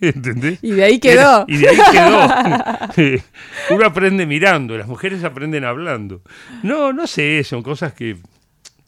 ¿Entendés? 0.01 0.59
Y 0.61 0.71
de 0.71 0.83
ahí 0.83 0.99
quedó. 0.99 1.45
y 1.47 1.57
de 1.57 1.69
ahí 1.69 1.77
quedó. 1.91 3.23
Uno 3.75 3.85
aprende 3.85 4.25
mirando, 4.25 4.77
las 4.77 4.87
mujeres 4.87 5.23
aprenden 5.23 5.63
hablando. 5.63 6.21
No, 6.61 6.93
no 6.93 7.07
sé, 7.07 7.43
son 7.43 7.63
cosas 7.63 7.93
que. 7.93 8.17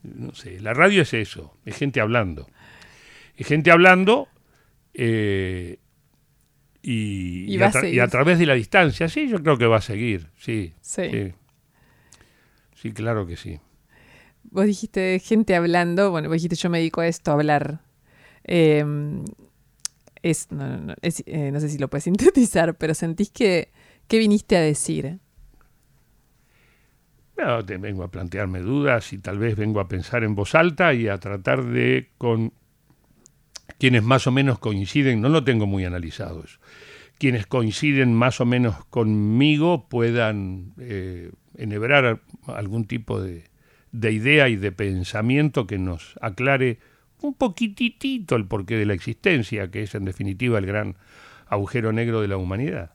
No 0.03 0.33
sé, 0.35 0.59
la 0.59 0.73
radio 0.73 1.01
es 1.01 1.13
eso, 1.13 1.57
es 1.65 1.75
gente 1.77 1.99
hablando. 1.99 2.47
Es 3.35 3.47
gente 3.47 3.71
hablando 3.71 4.29
eh, 4.93 5.77
y, 6.81 7.59
a 7.59 8.07
través 8.07 8.37
de 8.37 8.45
la 8.45 8.53
distancia, 8.53 9.09
sí, 9.09 9.27
yo 9.27 9.41
creo 9.41 9.57
que 9.57 9.65
va 9.65 9.77
a 9.77 9.81
seguir, 9.81 10.27
sí. 10.37 10.73
Sí, 10.81 11.33
sí. 12.75 12.91
claro 12.93 13.25
que 13.25 13.35
sí. 13.35 13.59
Vos 14.43 14.65
dijiste 14.65 15.19
gente 15.19 15.55
hablando, 15.55 16.11
bueno, 16.11 16.29
vos 16.29 16.35
dijiste 16.35 16.55
yo 16.55 16.69
me 16.69 16.77
dedico 16.77 17.01
a 17.01 17.07
esto, 17.07 17.31
a 17.31 17.33
hablar. 17.33 17.81
Eh, 18.43 18.85
es, 20.25 20.51
no, 20.51 20.95
eh, 21.01 21.51
no, 21.51 21.59
sé 21.59 21.69
si 21.69 21.77
lo 21.77 21.87
puedes 21.87 22.03
sintetizar, 22.05 22.75
pero 22.77 22.93
sentís 22.93 23.29
que, 23.29 23.69
¿qué 24.07 24.17
viniste 24.17 24.57
a 24.57 24.61
decir? 24.61 25.19
No, 27.37 27.61
vengo 27.63 28.03
a 28.03 28.09
plantearme 28.09 28.59
dudas 28.59 29.13
y 29.13 29.19
tal 29.19 29.37
vez 29.37 29.55
vengo 29.55 29.79
a 29.79 29.87
pensar 29.87 30.23
en 30.23 30.35
voz 30.35 30.55
alta 30.55 30.93
y 30.93 31.09
a 31.09 31.19
tratar 31.19 31.65
de 31.65 32.09
con 32.17 32.53
quienes 33.77 34.03
más 34.03 34.25
o 34.25 34.31
menos 34.31 34.57
coinciden, 34.57 35.21
no 35.21 35.29
lo 35.29 35.43
tengo 35.43 35.67
muy 35.67 35.83
analizado 35.85 36.43
eso, 36.43 36.59
quienes 37.19 37.45
coinciden 37.45 38.13
más 38.13 38.39
o 38.39 38.45
menos 38.45 38.85
conmigo 38.85 39.89
puedan 39.89 40.73
eh, 40.79 41.31
enhebrar 41.55 42.21
algún 42.47 42.85
tipo 42.85 43.21
de, 43.21 43.43
de 43.91 44.11
idea 44.11 44.47
y 44.47 44.55
de 44.55 44.71
pensamiento 44.71 45.67
que 45.67 45.77
nos 45.77 46.15
aclare 46.21 46.79
un 47.25 47.33
poquitito 47.33 48.35
el 48.35 48.45
porqué 48.45 48.77
de 48.77 48.85
la 48.85 48.93
existencia, 48.93 49.69
que 49.69 49.83
es 49.83 49.95
en 49.95 50.05
definitiva 50.05 50.59
el 50.59 50.65
gran 50.65 50.95
agujero 51.47 51.91
negro 51.91 52.21
de 52.21 52.27
la 52.27 52.37
humanidad. 52.37 52.91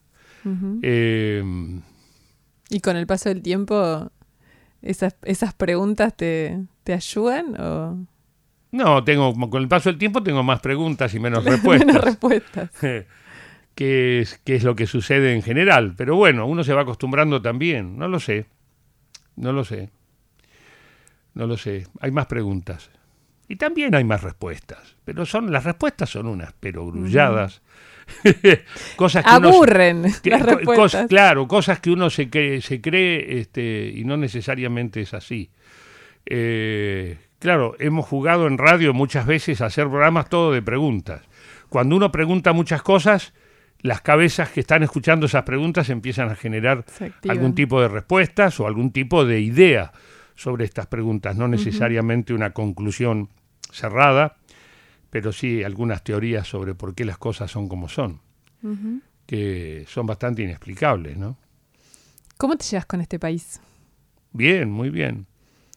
Eh, 0.81 1.43
¿Y 2.69 2.79
con 2.79 2.95
el 2.95 3.05
paso 3.05 3.29
del 3.29 3.43
tiempo 3.43 4.11
esas, 4.81 5.15
esas 5.23 5.53
preguntas 5.53 6.15
te, 6.15 6.59
te 6.83 6.93
ayudan 6.93 7.55
o...? 7.59 8.07
No, 8.71 9.03
tengo, 9.03 9.33
con 9.49 9.61
el 9.61 9.67
paso 9.67 9.89
del 9.89 9.99
tiempo 9.99 10.23
tengo 10.23 10.43
más 10.43 10.61
preguntas 10.61 11.13
y 11.13 11.19
menos 11.19 11.43
respuestas. 11.43 11.85
menos 11.87 12.03
respuestas. 12.03 12.71
es, 13.81 14.37
que 14.43 14.55
es 14.55 14.63
lo 14.63 14.75
que 14.75 14.87
sucede 14.87 15.33
en 15.33 15.41
general. 15.41 15.93
Pero 15.97 16.15
bueno, 16.15 16.45
uno 16.45 16.63
se 16.63 16.73
va 16.73 16.81
acostumbrando 16.81 17.41
también. 17.41 17.97
No 17.97 18.07
lo 18.07 18.19
sé. 18.19 18.45
No 19.35 19.51
lo 19.51 19.63
sé. 19.63 19.89
No 21.33 21.47
lo 21.47 21.57
sé. 21.57 21.87
Hay 21.99 22.11
más 22.11 22.27
preguntas. 22.27 22.91
Y 23.51 23.57
también 23.57 23.93
hay 23.93 24.05
más 24.05 24.23
respuestas, 24.23 24.95
pero 25.03 25.25
son 25.25 25.51
las 25.51 25.65
respuestas 25.65 26.09
son 26.09 26.27
unas 26.27 26.53
pero 26.57 26.85
grulladas. 26.85 27.61
cosas 28.95 29.25
que 29.25 29.29
aburren 29.29 30.03
las 30.03 30.41
respuestas. 30.41 31.07
claro, 31.07 31.49
cosas 31.49 31.81
que 31.81 31.89
uno 31.91 32.09
se 32.09 32.29
cree, 32.29 32.61
se 32.61 32.79
cree 32.79 33.39
este, 33.39 33.91
y 33.93 34.05
no 34.05 34.15
necesariamente 34.15 35.01
es 35.01 35.13
así. 35.13 35.49
Eh, 36.25 37.17
claro, 37.39 37.75
hemos 37.79 38.05
jugado 38.05 38.47
en 38.47 38.57
radio 38.57 38.93
muchas 38.93 39.25
veces 39.25 39.59
a 39.59 39.65
hacer 39.65 39.89
programas 39.89 40.29
todo 40.29 40.53
de 40.53 40.61
preguntas. 40.61 41.21
Cuando 41.67 41.97
uno 41.97 42.09
pregunta 42.09 42.53
muchas 42.53 42.81
cosas, 42.81 43.33
las 43.81 43.99
cabezas 43.99 44.49
que 44.51 44.61
están 44.61 44.81
escuchando 44.81 45.25
esas 45.25 45.43
preguntas 45.43 45.89
empiezan 45.89 46.29
a 46.29 46.35
generar 46.35 46.85
algún 47.27 47.53
tipo 47.53 47.81
de 47.81 47.89
respuestas 47.89 48.61
o 48.61 48.67
algún 48.67 48.93
tipo 48.93 49.25
de 49.25 49.41
idea 49.41 49.91
sobre 50.35 50.63
estas 50.63 50.87
preguntas, 50.87 51.35
no 51.35 51.49
necesariamente 51.49 52.33
una 52.33 52.51
conclusión 52.51 53.27
cerrada, 53.71 54.37
pero 55.09 55.31
sí 55.31 55.63
algunas 55.63 56.03
teorías 56.03 56.47
sobre 56.47 56.75
por 56.75 56.95
qué 56.95 57.05
las 57.05 57.17
cosas 57.17 57.51
son 57.51 57.67
como 57.67 57.89
son, 57.89 58.21
que 59.25 59.85
son 59.87 60.05
bastante 60.05 60.43
inexplicables, 60.43 61.17
¿no? 61.17 61.37
¿Cómo 62.37 62.57
te 62.57 62.65
llevas 62.65 62.85
con 62.85 63.01
este 63.01 63.19
país? 63.19 63.61
Bien, 64.31 64.71
muy 64.71 64.89
bien. 64.89 65.27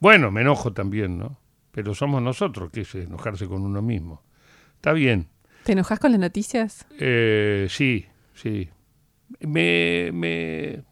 Bueno, 0.00 0.30
me 0.30 0.42
enojo 0.42 0.72
también, 0.72 1.18
¿no? 1.18 1.38
Pero 1.70 1.94
somos 1.94 2.22
nosotros, 2.22 2.70
que 2.70 2.82
es 2.82 2.94
enojarse 2.94 3.46
con 3.46 3.62
uno 3.62 3.82
mismo. 3.82 4.22
Está 4.76 4.92
bien. 4.92 5.28
¿Te 5.64 5.72
enojas 5.72 5.98
con 5.98 6.12
las 6.12 6.20
noticias? 6.20 6.86
Eh, 6.98 7.66
sí, 7.68 8.06
sí. 8.34 8.68
Me, 9.40 10.10
me, 10.12 10.84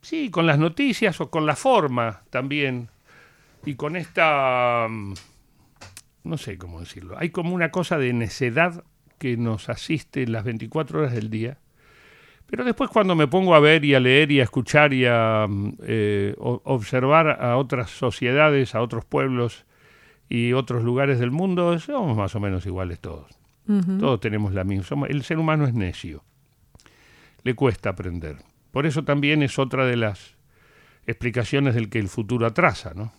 sí, 0.00 0.30
con 0.30 0.46
las 0.46 0.58
noticias 0.58 1.20
o 1.20 1.30
con 1.30 1.44
la 1.44 1.56
forma 1.56 2.22
también. 2.30 2.88
Y 3.66 3.74
con 3.74 3.96
esta 3.96 4.86
mm, 4.88 5.14
no 6.24 6.38
sé 6.38 6.58
cómo 6.58 6.80
decirlo, 6.80 7.16
hay 7.18 7.30
como 7.30 7.54
una 7.54 7.70
cosa 7.70 7.98
de 7.98 8.12
necedad 8.12 8.84
que 9.18 9.36
nos 9.36 9.68
asiste 9.68 10.22
en 10.22 10.32
las 10.32 10.44
24 10.44 11.00
horas 11.00 11.12
del 11.12 11.30
día, 11.30 11.58
pero 12.46 12.64
después 12.64 12.90
cuando 12.90 13.14
me 13.14 13.28
pongo 13.28 13.54
a 13.54 13.60
ver 13.60 13.84
y 13.84 13.94
a 13.94 14.00
leer 14.00 14.32
y 14.32 14.40
a 14.40 14.42
escuchar 14.42 14.92
y 14.92 15.06
a 15.06 15.46
mm, 15.48 15.74
eh, 15.82 16.34
observar 16.38 17.40
a 17.40 17.56
otras 17.56 17.90
sociedades, 17.90 18.74
a 18.74 18.82
otros 18.82 19.04
pueblos 19.04 19.66
y 20.28 20.52
otros 20.52 20.82
lugares 20.82 21.20
del 21.20 21.30
mundo, 21.30 21.78
somos 21.78 22.16
más 22.16 22.34
o 22.34 22.40
menos 22.40 22.66
iguales 22.66 22.98
todos. 22.98 23.38
Todos 24.00 24.18
tenemos 24.18 24.52
la 24.52 24.64
misma. 24.64 25.06
el 25.06 25.22
ser 25.22 25.38
humano 25.38 25.64
es 25.64 25.74
necio. 25.74 26.24
Le 27.44 27.54
cuesta 27.54 27.90
aprender. 27.90 28.38
Por 28.72 28.84
eso 28.84 29.04
también 29.04 29.44
es 29.44 29.60
otra 29.60 29.86
de 29.86 29.96
las 29.96 30.36
explicaciones 31.06 31.76
del 31.76 31.88
que 31.88 32.00
el 32.00 32.08
futuro 32.08 32.46
atrasa, 32.46 32.94
¿no? 32.96 33.12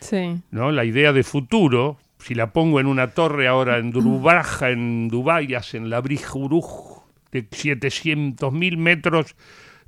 Sí. 0.00 0.40
¿No? 0.50 0.72
La 0.72 0.86
idea 0.86 1.12
de 1.12 1.22
futuro 1.22 1.98
si 2.24 2.34
la 2.34 2.54
pongo 2.54 2.80
en 2.80 2.86
una 2.86 3.08
torre 3.08 3.46
ahora 3.46 3.76
en 3.76 3.90
Durubaja, 3.90 4.70
en 4.70 5.08
Dubái, 5.08 5.54
en 5.74 5.90
la 5.90 6.00
Brijuruj, 6.00 7.02
de 7.30 7.50
700.000 7.50 8.76
metros 8.78 9.36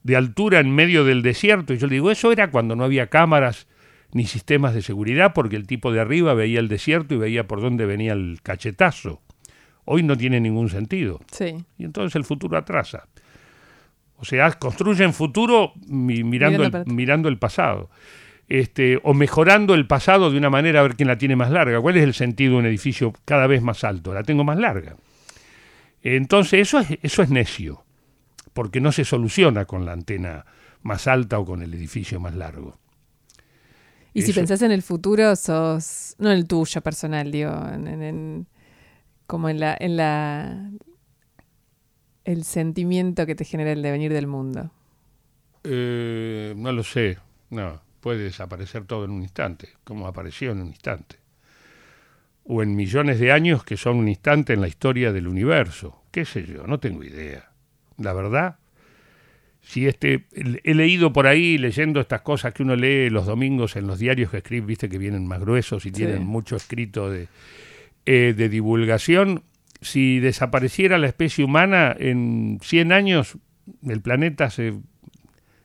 de 0.02 0.16
altura 0.16 0.60
en 0.60 0.74
medio 0.74 1.04
del 1.04 1.22
desierto. 1.22 1.72
Y 1.72 1.78
yo 1.78 1.86
le 1.86 1.94
digo, 1.94 2.10
eso 2.10 2.30
era 2.32 2.50
cuando 2.50 2.76
no 2.76 2.84
había 2.84 3.06
cámaras 3.06 3.66
ni 4.12 4.26
sistemas 4.26 4.74
de 4.74 4.82
seguridad, 4.82 5.32
porque 5.32 5.56
el 5.56 5.66
tipo 5.66 5.92
de 5.92 6.00
arriba 6.00 6.34
veía 6.34 6.60
el 6.60 6.68
desierto 6.68 7.14
y 7.14 7.18
veía 7.18 7.46
por 7.46 7.62
dónde 7.62 7.86
venía 7.86 8.12
el 8.12 8.40
cachetazo. 8.42 9.22
Hoy 9.86 10.02
no 10.02 10.14
tiene 10.16 10.38
ningún 10.38 10.68
sentido. 10.68 11.20
Sí. 11.32 11.56
Y 11.78 11.84
entonces 11.84 12.16
el 12.16 12.24
futuro 12.24 12.58
atrasa. 12.58 13.08
O 14.18 14.26
sea, 14.26 14.50
construyen 14.52 15.14
futuro 15.14 15.72
mirando, 15.86 16.84
mirando 16.84 17.28
el 17.30 17.38
pasado 17.38 17.88
este, 18.48 19.00
o 19.02 19.14
mejorando 19.14 19.74
el 19.74 19.86
pasado 19.86 20.30
de 20.30 20.38
una 20.38 20.50
manera 20.50 20.80
a 20.80 20.82
ver 20.84 20.96
quién 20.96 21.08
la 21.08 21.18
tiene 21.18 21.36
más 21.36 21.50
larga. 21.50 21.80
¿Cuál 21.80 21.96
es 21.96 22.04
el 22.04 22.14
sentido 22.14 22.52
de 22.52 22.58
un 22.58 22.66
edificio 22.66 23.12
cada 23.24 23.46
vez 23.46 23.62
más 23.62 23.84
alto? 23.84 24.14
La 24.14 24.22
tengo 24.22 24.44
más 24.44 24.58
larga. 24.58 24.96
Entonces, 26.02 26.60
eso 26.60 26.78
es, 26.78 26.98
eso 27.02 27.22
es 27.22 27.30
necio. 27.30 27.84
porque 28.56 28.80
no 28.80 28.90
se 28.90 29.04
soluciona 29.04 29.66
con 29.66 29.84
la 29.84 29.92
antena 29.92 30.46
más 30.80 31.06
alta 31.06 31.38
o 31.38 31.44
con 31.44 31.60
el 31.62 31.74
edificio 31.74 32.18
más 32.18 32.34
largo. 32.34 32.78
Y 34.14 34.22
si 34.22 34.32
pensás 34.32 34.62
en 34.62 34.72
el 34.72 34.82
futuro, 34.82 35.36
sos, 35.36 36.16
no 36.18 36.30
en 36.30 36.38
el 36.38 36.46
tuyo 36.46 36.80
personal, 36.80 37.30
digo, 37.30 37.52
en, 37.74 38.46
como 39.26 39.50
en 39.50 39.60
la, 39.60 39.76
en 39.78 39.98
la, 39.98 40.70
el 42.24 42.44
sentimiento 42.44 43.26
que 43.26 43.34
te 43.34 43.44
genera 43.44 43.72
el 43.72 43.82
devenir 43.82 44.10
del 44.10 44.26
mundo. 44.26 44.70
Eh, 45.64 46.54
no 46.56 46.72
lo 46.72 46.82
sé, 46.82 47.18
no, 47.50 47.82
puede 48.06 48.22
desaparecer 48.22 48.84
todo 48.84 49.04
en 49.04 49.10
un 49.10 49.22
instante, 49.22 49.70
como 49.82 50.06
apareció 50.06 50.52
en 50.52 50.60
un 50.60 50.68
instante. 50.68 51.16
O 52.44 52.62
en 52.62 52.76
millones 52.76 53.18
de 53.18 53.32
años 53.32 53.64
que 53.64 53.76
son 53.76 53.96
un 53.96 54.06
instante 54.06 54.52
en 54.52 54.60
la 54.60 54.68
historia 54.68 55.12
del 55.12 55.26
universo, 55.26 56.04
qué 56.12 56.24
sé 56.24 56.46
yo, 56.46 56.68
no 56.68 56.78
tengo 56.78 57.02
idea. 57.02 57.50
La 57.98 58.12
verdad, 58.12 58.58
si 59.60 59.88
este 59.88 60.26
he 60.32 60.74
leído 60.74 61.12
por 61.12 61.26
ahí 61.26 61.58
leyendo 61.58 61.98
estas 61.98 62.20
cosas 62.20 62.54
que 62.54 62.62
uno 62.62 62.76
lee 62.76 63.10
los 63.10 63.26
domingos 63.26 63.74
en 63.74 63.88
los 63.88 63.98
diarios 63.98 64.30
que 64.30 64.36
escribe, 64.36 64.66
viste 64.66 64.88
que 64.88 64.98
vienen 64.98 65.26
más 65.26 65.40
gruesos 65.40 65.84
y 65.84 65.90
tienen 65.90 66.24
mucho 66.24 66.54
escrito 66.54 67.10
de, 67.10 67.26
eh, 68.04 68.34
de 68.36 68.48
divulgación. 68.48 69.42
Si 69.80 70.20
desapareciera 70.20 70.96
la 70.98 71.08
especie 71.08 71.44
humana 71.44 71.92
en 71.98 72.60
100 72.62 72.92
años, 72.92 73.36
el 73.82 74.00
planeta 74.00 74.48
se 74.48 74.74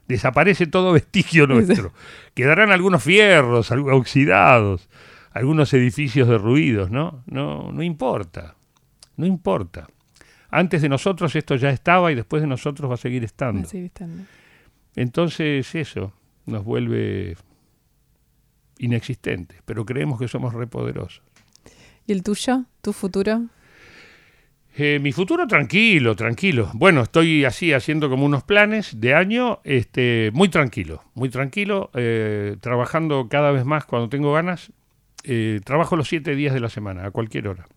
desaparece 0.07 0.67
todo 0.67 0.93
vestigio 0.93 1.47
nuestro. 1.47 1.93
Quedarán 2.33 2.71
algunos 2.71 3.03
fierros, 3.03 3.71
oxidados, 3.71 4.89
algunos 5.31 5.73
edificios 5.73 6.27
derruidos, 6.27 6.91
¿no? 6.91 7.23
No, 7.25 7.71
no 7.71 7.83
importa. 7.83 8.55
No 9.17 9.25
importa. 9.25 9.87
Antes 10.49 10.81
de 10.81 10.89
nosotros 10.89 11.35
esto 11.35 11.55
ya 11.55 11.69
estaba 11.69 12.11
y 12.11 12.15
después 12.15 12.41
de 12.41 12.47
nosotros 12.47 12.89
va 12.89 12.95
a 12.95 12.97
seguir 12.97 13.23
estando. 13.23 13.67
Entonces 14.95 15.75
eso 15.75 16.13
nos 16.45 16.65
vuelve 16.65 17.37
inexistentes, 18.77 19.61
pero 19.63 19.85
creemos 19.85 20.19
que 20.19 20.27
somos 20.27 20.53
repoderosos. 20.53 21.23
¿Y 22.05 22.11
el 22.11 22.23
tuyo? 22.23 22.65
¿Tu 22.81 22.93
futuro? 22.93 23.43
Eh, 24.83 24.97
mi 24.97 25.11
futuro 25.11 25.45
tranquilo, 25.45 26.15
tranquilo. 26.15 26.71
Bueno, 26.73 27.01
estoy 27.03 27.45
así 27.45 27.71
haciendo 27.71 28.09
como 28.09 28.25
unos 28.25 28.41
planes 28.41 28.99
de 28.99 29.13
año, 29.13 29.59
este, 29.63 30.31
muy 30.33 30.49
tranquilo, 30.49 31.03
muy 31.13 31.29
tranquilo, 31.29 31.91
eh, 31.93 32.57
trabajando 32.61 33.27
cada 33.29 33.51
vez 33.51 33.63
más 33.63 33.85
cuando 33.85 34.09
tengo 34.09 34.33
ganas. 34.33 34.71
Eh, 35.23 35.59
trabajo 35.63 35.95
los 35.95 36.07
siete 36.07 36.33
días 36.33 36.55
de 36.55 36.61
la 36.61 36.69
semana, 36.69 37.05
a 37.05 37.11
cualquier 37.11 37.47
hora. 37.47 37.67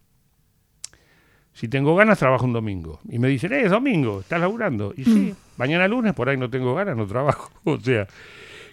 Si 1.52 1.68
tengo 1.68 1.94
ganas, 1.94 2.18
trabajo 2.18 2.46
un 2.46 2.54
domingo. 2.54 3.00
Y 3.06 3.18
me 3.18 3.28
dicen, 3.28 3.52
eh, 3.52 3.64
es 3.64 3.70
domingo, 3.70 4.20
estás 4.20 4.40
laburando. 4.40 4.94
Y 4.96 5.04
sí, 5.04 5.10
mm. 5.10 5.58
mañana 5.58 5.86
lunes, 5.86 6.14
por 6.14 6.30
ahí 6.30 6.38
no 6.38 6.48
tengo 6.48 6.74
ganas, 6.74 6.96
no 6.96 7.06
trabajo. 7.06 7.52
o 7.64 7.78
sea, 7.78 8.06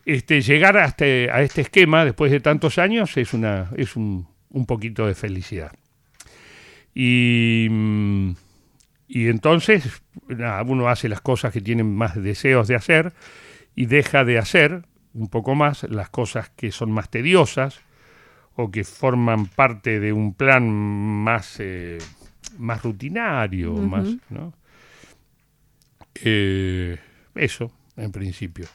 este, 0.05 0.39
llegar 0.39 0.77
hasta, 0.77 1.03
a 1.03 1.41
este 1.41 1.59
esquema 1.59 2.05
después 2.05 2.31
de 2.31 2.39
tantos 2.39 2.77
años 2.77 3.17
es, 3.17 3.33
una, 3.33 3.71
es 3.75 3.97
un, 3.97 4.25
un 4.51 4.65
poquito 4.65 5.05
de 5.05 5.15
felicidad. 5.15 5.73
Y, 6.93 7.67
mm, 7.69 7.90
y 9.13 9.27
entonces, 9.27 10.03
nada, 10.29 10.63
uno 10.63 10.87
hace 10.87 11.09
las 11.09 11.19
cosas 11.19 11.51
que 11.51 11.59
tienen 11.59 11.93
más 11.93 12.15
deseos 12.15 12.69
de 12.69 12.75
hacer 12.75 13.13
y 13.75 13.87
deja 13.87 14.23
de 14.23 14.37
hacer 14.37 14.85
un 15.13 15.27
poco 15.27 15.53
más 15.53 15.83
las 15.83 16.09
cosas 16.09 16.49
que 16.49 16.71
son 16.71 16.91
más 16.91 17.09
tediosas 17.09 17.81
o 18.55 18.71
que 18.71 18.85
forman 18.85 19.47
parte 19.47 19.99
de 19.99 20.13
un 20.13 20.33
plan 20.33 20.71
más... 20.71 21.59
Eh, 21.59 21.97
más 22.57 22.83
rutinario, 22.83 23.73
más, 23.73 24.07
¿no? 24.29 24.53
Eh, 26.15 26.97
eso, 27.35 27.71
en 27.97 28.11
principio. 28.11 28.67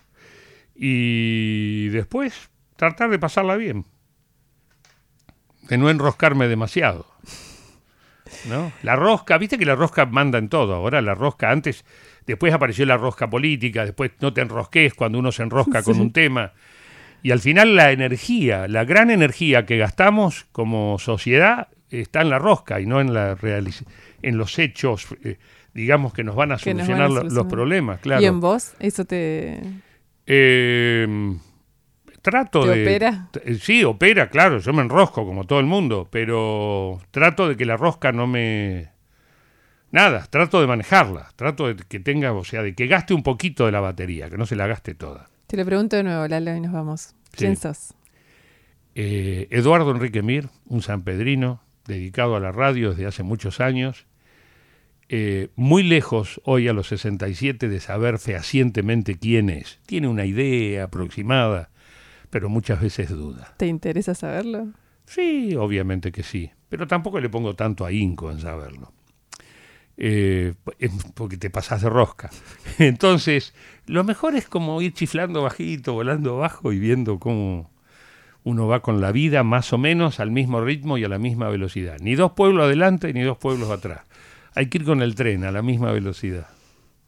Y 0.74 1.88
después, 1.88 2.50
tratar 2.76 3.10
de 3.10 3.18
pasarla 3.18 3.56
bien. 3.56 3.84
De 5.68 5.78
no 5.78 5.90
enroscarme 5.90 6.48
demasiado. 6.48 7.06
¿No? 8.48 8.72
La 8.82 8.96
rosca, 8.96 9.38
viste 9.38 9.58
que 9.58 9.66
la 9.66 9.74
rosca 9.74 10.06
manda 10.06 10.38
en 10.38 10.48
todo. 10.48 10.74
Ahora 10.74 11.00
la 11.00 11.14
rosca, 11.14 11.50
antes, 11.50 11.84
después 12.26 12.52
apareció 12.52 12.86
la 12.86 12.96
rosca 12.96 13.28
política, 13.28 13.84
después 13.84 14.12
no 14.20 14.32
te 14.32 14.40
enrosques 14.40 14.94
cuando 14.94 15.18
uno 15.18 15.32
se 15.32 15.42
enrosca 15.42 15.82
con 15.82 16.00
un 16.00 16.12
tema. 16.12 16.52
Y 17.22 17.30
al 17.30 17.40
final 17.40 17.74
la 17.74 17.92
energía, 17.92 18.68
la 18.68 18.84
gran 18.84 19.10
energía 19.10 19.66
que 19.66 19.78
gastamos 19.78 20.46
como 20.52 20.98
sociedad 20.98 21.68
está 21.90 22.20
en 22.20 22.30
la 22.30 22.38
rosca 22.38 22.80
y 22.80 22.86
no 22.86 23.00
en 23.00 23.14
la 23.14 23.36
en 24.22 24.38
los 24.38 24.58
hechos, 24.58 25.06
eh, 25.24 25.38
digamos, 25.72 26.12
que 26.12 26.24
nos 26.24 26.34
van 26.34 26.52
a 26.52 26.58
solucionar, 26.58 27.10
los 27.10 27.46
problemas, 27.46 28.00
claro. 28.00 28.22
¿Y 28.22 28.26
en 28.26 28.40
vos? 28.40 28.74
¿Eso 28.80 29.04
te...? 29.04 29.60
Eh, 30.26 31.36
trato 32.30 32.62
¿Te 32.62 32.70
de... 32.70 32.82
opera? 32.82 33.28
Eh, 33.44 33.54
sí, 33.54 33.84
opera, 33.84 34.28
claro, 34.28 34.58
yo 34.58 34.72
me 34.72 34.82
enrosco 34.82 35.24
como 35.24 35.44
todo 35.44 35.60
el 35.60 35.66
mundo, 35.66 36.08
pero 36.10 37.00
trato 37.12 37.48
de 37.48 37.56
que 37.56 37.64
la 37.64 37.76
rosca 37.76 38.10
no 38.10 38.26
me... 38.26 38.90
Nada, 39.92 40.26
trato 40.28 40.60
de 40.60 40.66
manejarla, 40.66 41.30
trato 41.36 41.68
de 41.68 41.76
que 41.76 42.00
tenga, 42.00 42.32
o 42.32 42.44
sea, 42.44 42.64
de 42.64 42.74
que 42.74 42.88
gaste 42.88 43.14
un 43.14 43.22
poquito 43.22 43.66
de 43.66 43.72
la 43.72 43.78
batería, 43.78 44.28
que 44.28 44.36
no 44.36 44.44
se 44.44 44.56
la 44.56 44.66
gaste 44.66 44.96
toda. 44.96 45.30
Te 45.46 45.56
lo 45.56 45.64
pregunto 45.64 45.94
de 45.94 46.02
nuevo, 46.02 46.26
Lalo, 46.26 46.56
y 46.56 46.60
nos 46.60 46.72
vamos. 46.72 47.14
¿Quién 47.30 47.56
sos? 47.56 47.94
Eduardo 48.94 49.92
Enrique 49.92 50.22
Mir, 50.22 50.48
un 50.64 50.82
sanpedrino, 50.82 51.60
dedicado 51.86 52.34
a 52.34 52.40
la 52.40 52.50
radio 52.50 52.90
desde 52.90 53.06
hace 53.06 53.22
muchos 53.22 53.60
años, 53.60 54.06
eh, 55.08 55.50
muy 55.54 55.84
lejos 55.84 56.40
hoy 56.44 56.66
a 56.66 56.72
los 56.72 56.88
67 56.88 57.68
de 57.68 57.80
saber 57.80 58.18
fehacientemente 58.18 59.18
quién 59.18 59.50
es. 59.50 59.78
Tiene 59.86 60.08
una 60.08 60.24
idea 60.24 60.84
aproximada, 60.84 61.70
pero 62.36 62.50
muchas 62.50 62.82
veces 62.82 63.08
duda. 63.08 63.54
¿Te 63.56 63.66
interesa 63.66 64.14
saberlo? 64.14 64.68
Sí, 65.06 65.56
obviamente 65.56 66.12
que 66.12 66.22
sí, 66.22 66.50
pero 66.68 66.86
tampoco 66.86 67.18
le 67.18 67.30
pongo 67.30 67.56
tanto 67.56 67.86
ahínco 67.86 68.30
en 68.30 68.40
saberlo. 68.40 68.92
Eh, 69.96 70.52
porque 71.14 71.38
te 71.38 71.48
pasas 71.48 71.80
de 71.80 71.88
rosca. 71.88 72.28
Entonces, 72.78 73.54
lo 73.86 74.04
mejor 74.04 74.34
es 74.36 74.48
como 74.48 74.82
ir 74.82 74.92
chiflando 74.92 75.44
bajito, 75.44 75.94
volando 75.94 76.36
bajo 76.36 76.74
y 76.74 76.78
viendo 76.78 77.18
cómo, 77.18 77.70
uno 78.44 78.66
va 78.66 78.82
con 78.82 79.00
la 79.00 79.12
vida 79.12 79.42
más 79.42 79.72
o 79.72 79.78
menos 79.78 80.20
al 80.20 80.30
mismo 80.30 80.60
ritmo 80.60 80.98
y 80.98 81.04
a 81.04 81.08
la 81.08 81.18
misma 81.18 81.48
velocidad. 81.48 81.96
Ni 82.00 82.16
dos 82.16 82.32
pueblos 82.32 82.66
adelante 82.66 83.14
ni 83.14 83.22
dos 83.22 83.38
pueblos 83.38 83.70
atrás. 83.70 84.02
Hay 84.54 84.66
que 84.66 84.76
ir 84.76 84.84
con 84.84 85.00
el 85.00 85.14
tren 85.14 85.44
a 85.44 85.52
la 85.52 85.62
misma 85.62 85.90
velocidad. 85.90 86.48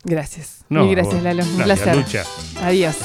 Gracias. 0.04 0.64
Muy 0.70 0.90
gracias, 0.92 1.22
Lalo. 1.22 1.44
Un 1.44 1.64
placer. 1.64 2.24
Adiós. 2.62 2.96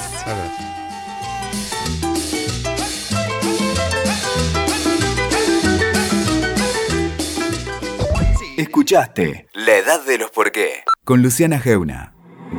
Escuchaste 8.58 9.48
La 9.54 9.78
Edad 9.78 10.06
de 10.06 10.20
los 10.20 10.30
Por 10.30 10.52
qué 10.52 10.84
con 11.04 11.22
Luciana 11.22 11.60
Geuna. 11.60 12.14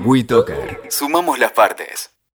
WeToker. 0.04 0.82
Sumamos 0.90 1.38
las 1.38 1.52
partes. 1.52 2.13